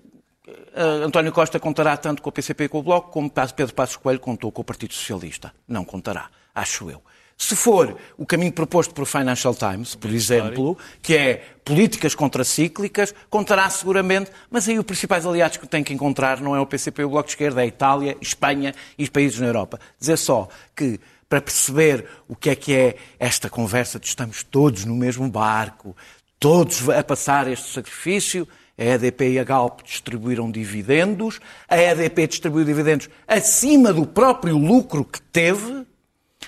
[1.05, 4.21] António Costa contará tanto com o PCP e com o Bloco, como Pedro Passos Coelho
[4.21, 5.53] contou com o Partido Socialista.
[5.69, 7.03] Não contará, acho eu.
[7.41, 13.69] Se for o caminho proposto por Financial Times, por exemplo, que é políticas contracíclicas, contará
[13.71, 17.05] seguramente, mas aí os principais aliados que tem que encontrar não é o PCP e
[17.07, 19.81] o Bloco de Esquerda, é a Itália, Espanha e os países na Europa.
[19.99, 24.85] Dizer só que, para perceber o que é que é esta conversa de estamos todos
[24.85, 25.97] no mesmo barco,
[26.39, 28.47] todos a passar este sacrifício,
[28.81, 35.05] a EDP e a Galp distribuíram dividendos, a EDP distribuiu dividendos acima do próprio lucro
[35.05, 35.87] que teve,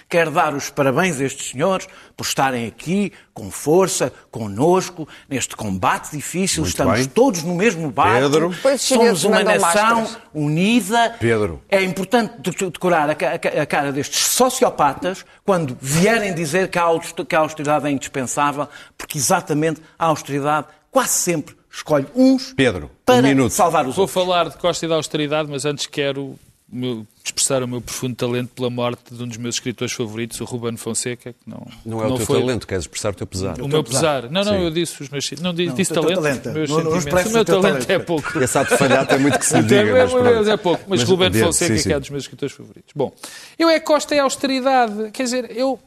[0.09, 6.11] Quero dar os parabéns a estes senhores por estarem aqui com força, conosco, neste combate
[6.15, 6.63] difícil.
[6.63, 7.09] Muito Estamos bem.
[7.09, 8.21] todos no mesmo barco.
[8.31, 8.79] Pedro.
[8.79, 10.19] Somos uma nação máscaras.
[10.35, 11.17] unida.
[11.21, 11.63] Pedro.
[11.69, 16.69] É importante de- decorar a ca- a ca- a cara destes sociopatas quando vierem dizer
[16.69, 23.05] que a austeridade é indispensável, porque exatamente a austeridade quase sempre escolhe uns Pedro, um
[23.05, 23.53] para minuto.
[23.53, 24.15] salvar os Vou outros.
[24.25, 26.39] falar de Costa e da austeridade, mas antes quero o
[26.71, 30.45] meu- expressar o meu profundo talento pela morte de um dos meus escritores favoritos, o
[30.45, 33.61] Ruben Fonseca, que não, Não é o teu foi talento, queres expressar o teu pesar.
[33.61, 34.23] O meu pesar.
[34.31, 34.63] Não, não, Sim.
[34.65, 36.49] eu disse os meus Não, disse, Não, disse o talento, talento.
[36.49, 38.39] os meus Não- não O meu o talento é pouco.
[38.43, 39.99] Esse ato de falhar é muito que se Então, diga.
[39.99, 41.97] é, mas é pouco, mas, Mas Ruben adiante, Fonseca, sim, que é sim.
[41.97, 42.93] um dos meus escritores favoritos.
[42.95, 43.15] Bom,
[43.59, 45.11] eu é Costa e austeridade.
[45.11, 45.79] Quer dizer, eu.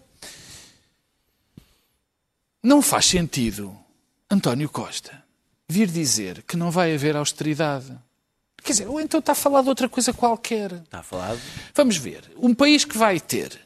[2.63, 3.75] Não faz sentido
[4.29, 5.23] António Costa
[5.67, 7.97] vir dizer que não vai haver austeridade.
[8.63, 10.71] Quer dizer, ou então está a falar de outra coisa qualquer.
[10.71, 11.39] Está falado?
[11.73, 12.23] Vamos ver.
[12.37, 13.59] Um país que vai ter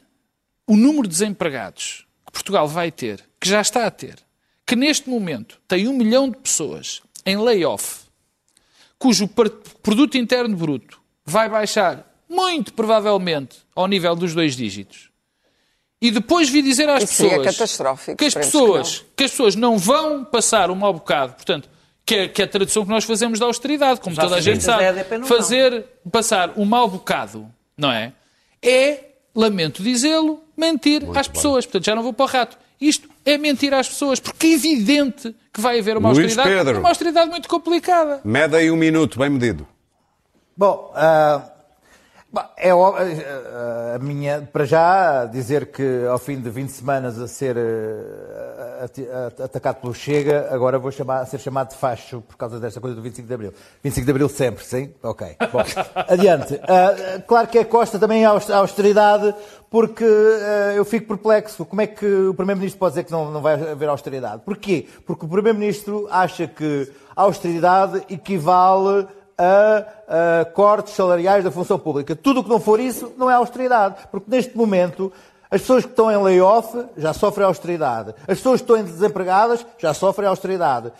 [0.66, 4.18] o número de desempregados que Portugal vai ter, que já está a ter,
[4.66, 8.02] que neste momento tem um milhão de pessoas em layoff,
[8.98, 9.28] cujo
[9.82, 15.10] produto interno bruto vai baixar muito provavelmente ao nível dos dois dígitos.
[16.00, 19.24] E depois vi dizer às Isso seria pessoas catastrófico, que as esperemos que pessoas que,
[19.24, 21.68] as pessoas não vão passar um mau bocado, portanto,
[22.04, 24.40] que é, que é a tradução que nós fazemos da austeridade, como Os toda a
[24.40, 28.12] gente sabe, EDP não fazer passar um mau bocado, não é?
[28.62, 31.64] É, lamento dizê-lo, mentir às pessoas.
[31.64, 32.58] Portanto, já não vou para o rato.
[32.80, 36.56] Isto é mentir às pessoas, porque é evidente que vai haver uma Luís austeridade.
[36.56, 36.80] Pedro.
[36.80, 38.20] Uma austeridade muito complicada.
[38.24, 39.66] Mede aí um minuto, bem medido.
[40.56, 41.52] Bom, ah, bom,
[42.56, 47.26] é ó- ah, a minha, para já, dizer que ao fim de 20 semanas a
[47.26, 52.80] ser a- atacado pelo Chega, agora vou chamar, ser chamado de facho por causa desta
[52.80, 53.52] coisa do 25 de Abril.
[53.82, 54.92] 25 de Abril sempre, sim?
[55.02, 55.36] Ok.
[55.52, 55.60] Bom,
[56.08, 56.60] adiante.
[56.68, 59.34] Ah, claro que é Costa também a a austeridade,
[59.70, 61.64] porque ah, eu fico perplexo.
[61.64, 64.42] Como é que o Primeiro-Ministro pode dizer que não, não vai haver austeridade?
[64.44, 64.86] Porquê?
[65.06, 69.06] Porque o Primeiro-Ministro acha que a austeridade equivale
[69.40, 72.14] a, a cortes salariais da função pública.
[72.14, 75.10] Tudo o que não for isso não é austeridade, porque neste momento
[75.50, 78.14] as pessoas que estão em layoff já sofrem austeridade.
[78.22, 80.92] As pessoas que estão desempregadas já sofrem austeridade.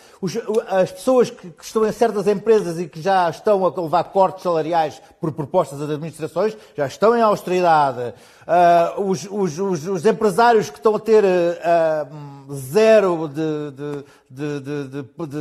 [0.69, 5.01] As pessoas que, estão em certas empresas e que já estão a levar cortes salariais
[5.21, 8.13] por propostas das administrações já estão em austeridade.
[8.47, 14.05] Ah, os, os- os- os empresários que estão a ter ah, hum, zero de- de-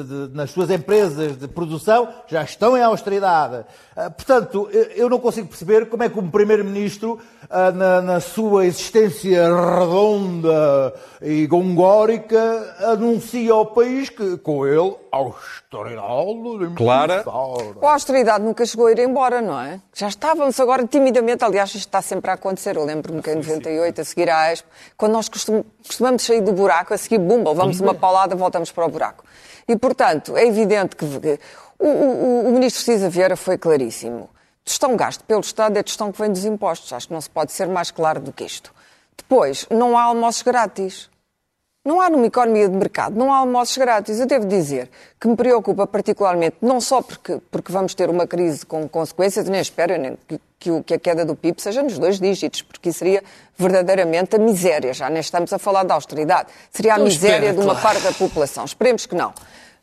[0.03, 3.65] de- nas suas empresas de produção já estão em austeridade.
[3.95, 7.17] Ah, portanto, eu- não consigo perceber como é que um Primeiro-Ministro,
[7.49, 16.75] ah, na, na sua existência redonda e gongórica, anuncia ao país que com ele austeridade.
[16.75, 17.23] Clara.
[17.81, 19.79] A austeridade nunca chegou a ir embora, não é?
[19.93, 22.75] Já estávamos agora timidamente, aliás, isto está sempre a acontecer.
[22.75, 26.51] Eu lembro-me que em 98, a seguir à Expo, quando nós costum- costumamos sair do
[26.53, 29.23] buraco, a seguir, bumba, levamos uma paulada, voltamos para o buraco.
[29.67, 31.39] E, portanto, é evidente que que
[31.79, 34.29] o, o- o ministro Cisa Vieira foi claríssimo.
[34.69, 36.93] Gestão gasto pelo Estado é gestão que vem dos impostos.
[36.93, 38.71] Acho que não se pode ser mais claro do que isto.
[39.17, 41.09] Depois, não há almoços grátis.
[41.83, 44.19] Não há numa economia de mercado, não há almoços grátis.
[44.19, 44.87] Eu devo dizer
[45.19, 49.59] que me preocupa particularmente, não só porque, porque vamos ter uma crise com consequências, nem
[49.59, 50.15] espero nem
[50.59, 53.23] que, que, a queda do PIB seja nos dois dígitos, porque isso seria
[53.57, 54.93] verdadeiramente a miséria.
[54.93, 56.49] Já nem estamos a falar de austeridade.
[56.69, 57.81] Seria a Não miséria espera, de uma claro.
[57.81, 58.65] parte da população.
[58.65, 59.33] Esperemos que não.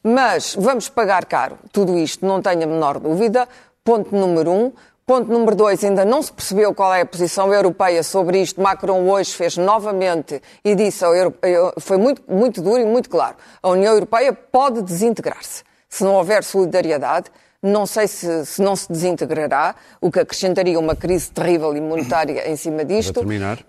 [0.09, 3.49] Mas vamos pagar caro tudo isto, não tenho a menor dúvida.
[3.87, 4.73] Ponto número um.
[5.07, 8.61] Ponto número dois, ainda não se percebeu qual é a posição europeia sobre isto.
[8.61, 11.33] Macron hoje fez novamente e disse, eu-
[11.79, 15.63] foi muito, muito duro e muito claro, a União Europeia pode desintegrar-se.
[15.89, 17.31] Se não houver solidariedade,
[17.63, 22.51] não sei se, se não se desintegrará, o que acrescentaria uma crise terrível e monetária
[22.51, 23.21] em cima disto.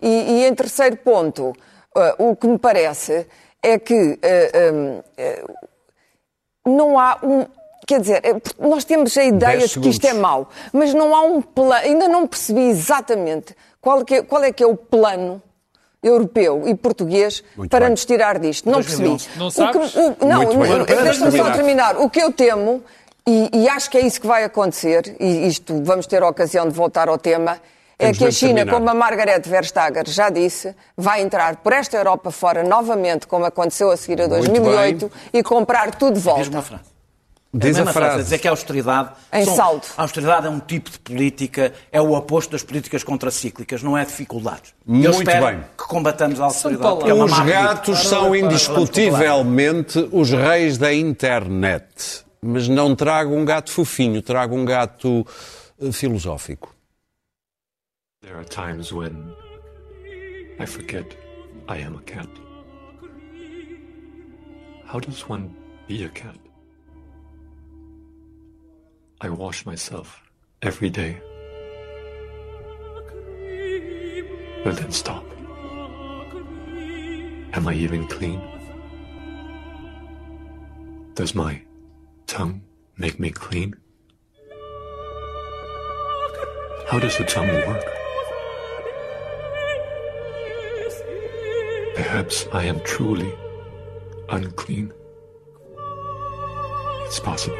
[0.01, 0.07] E,
[0.41, 1.53] e em terceiro ponto,
[1.95, 3.27] eh, o que me parece
[3.61, 5.43] é que eh, um, eh,
[6.65, 7.45] não há um.
[7.87, 11.21] Quer dizer, porque nós temos a ideia de que isto é mau, mas não há
[11.21, 11.81] um plano.
[11.85, 15.41] Ainda não percebi exatamente qual, que é, qual é que é o plano
[16.03, 17.91] europeu e português Muito para bem.
[17.91, 18.69] nos tirar disto.
[18.69, 19.03] Não percebi.
[19.09, 19.29] 2011.
[19.37, 19.55] Não O que-
[19.89, 19.95] sabes?
[19.95, 21.97] o- não, eu- Para deixa-me só terminar.
[21.97, 22.83] O que eu temo,
[23.25, 26.67] e, e acho que é isso que vai acontecer, e isto vamos ter a ocasião
[26.67, 27.57] de voltar ao tema,
[27.97, 28.73] é Temos que a China, terminar.
[28.77, 33.89] como a Margaret Verstager já disse, vai entrar por esta Europa fora novamente, como aconteceu
[33.91, 36.81] a seguir a Muito 2008, e comprar tudo de Diz uma volta.
[37.53, 38.23] Diz a mesma frase.
[38.23, 39.11] Dizer que a austeridade.
[39.31, 39.83] Em saldo.
[39.97, 44.03] A austeridade é um tipo de política, é o oposto das políticas contracíclicas, não é
[44.05, 44.73] dificuldades.
[44.87, 45.59] Eu Muito espero bem.
[45.77, 47.09] que combatamos a austeridade.
[47.09, 47.43] é Os política.
[47.45, 52.25] gatos são indiscutivelmente os reis da internet.
[52.41, 55.25] Mas não trago um gato fofinho, trago um gato
[55.81, 56.75] eh, filosófico.
[58.21, 59.33] There are times when
[60.59, 61.17] I forget
[61.69, 62.29] I am a cat.
[64.93, 65.49] How does one
[65.87, 66.37] be a cat?
[69.19, 70.21] I wash myself
[70.61, 71.19] every day.
[74.63, 75.25] But then stop.
[77.53, 78.39] Am I even clean?
[81.15, 81.63] Does my
[82.27, 82.61] tongue
[82.97, 83.75] make me clean?
[86.87, 87.85] How does the tongue work?
[91.95, 93.33] Perhaps I am truly
[94.29, 94.93] unclean.
[97.07, 97.57] It's possible.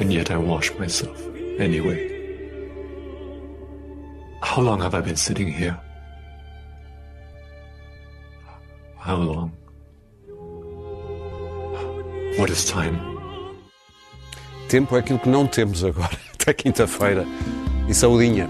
[0.00, 1.20] And yet I wash myself
[1.58, 2.10] anyway.
[4.42, 5.78] How long have I been sitting here?
[8.98, 9.52] How long?
[12.38, 12.98] What is time?
[14.68, 16.18] Tempo é aquilo que não temos agora.
[16.34, 17.24] Até quinta-feira.
[17.88, 18.48] E saudinha.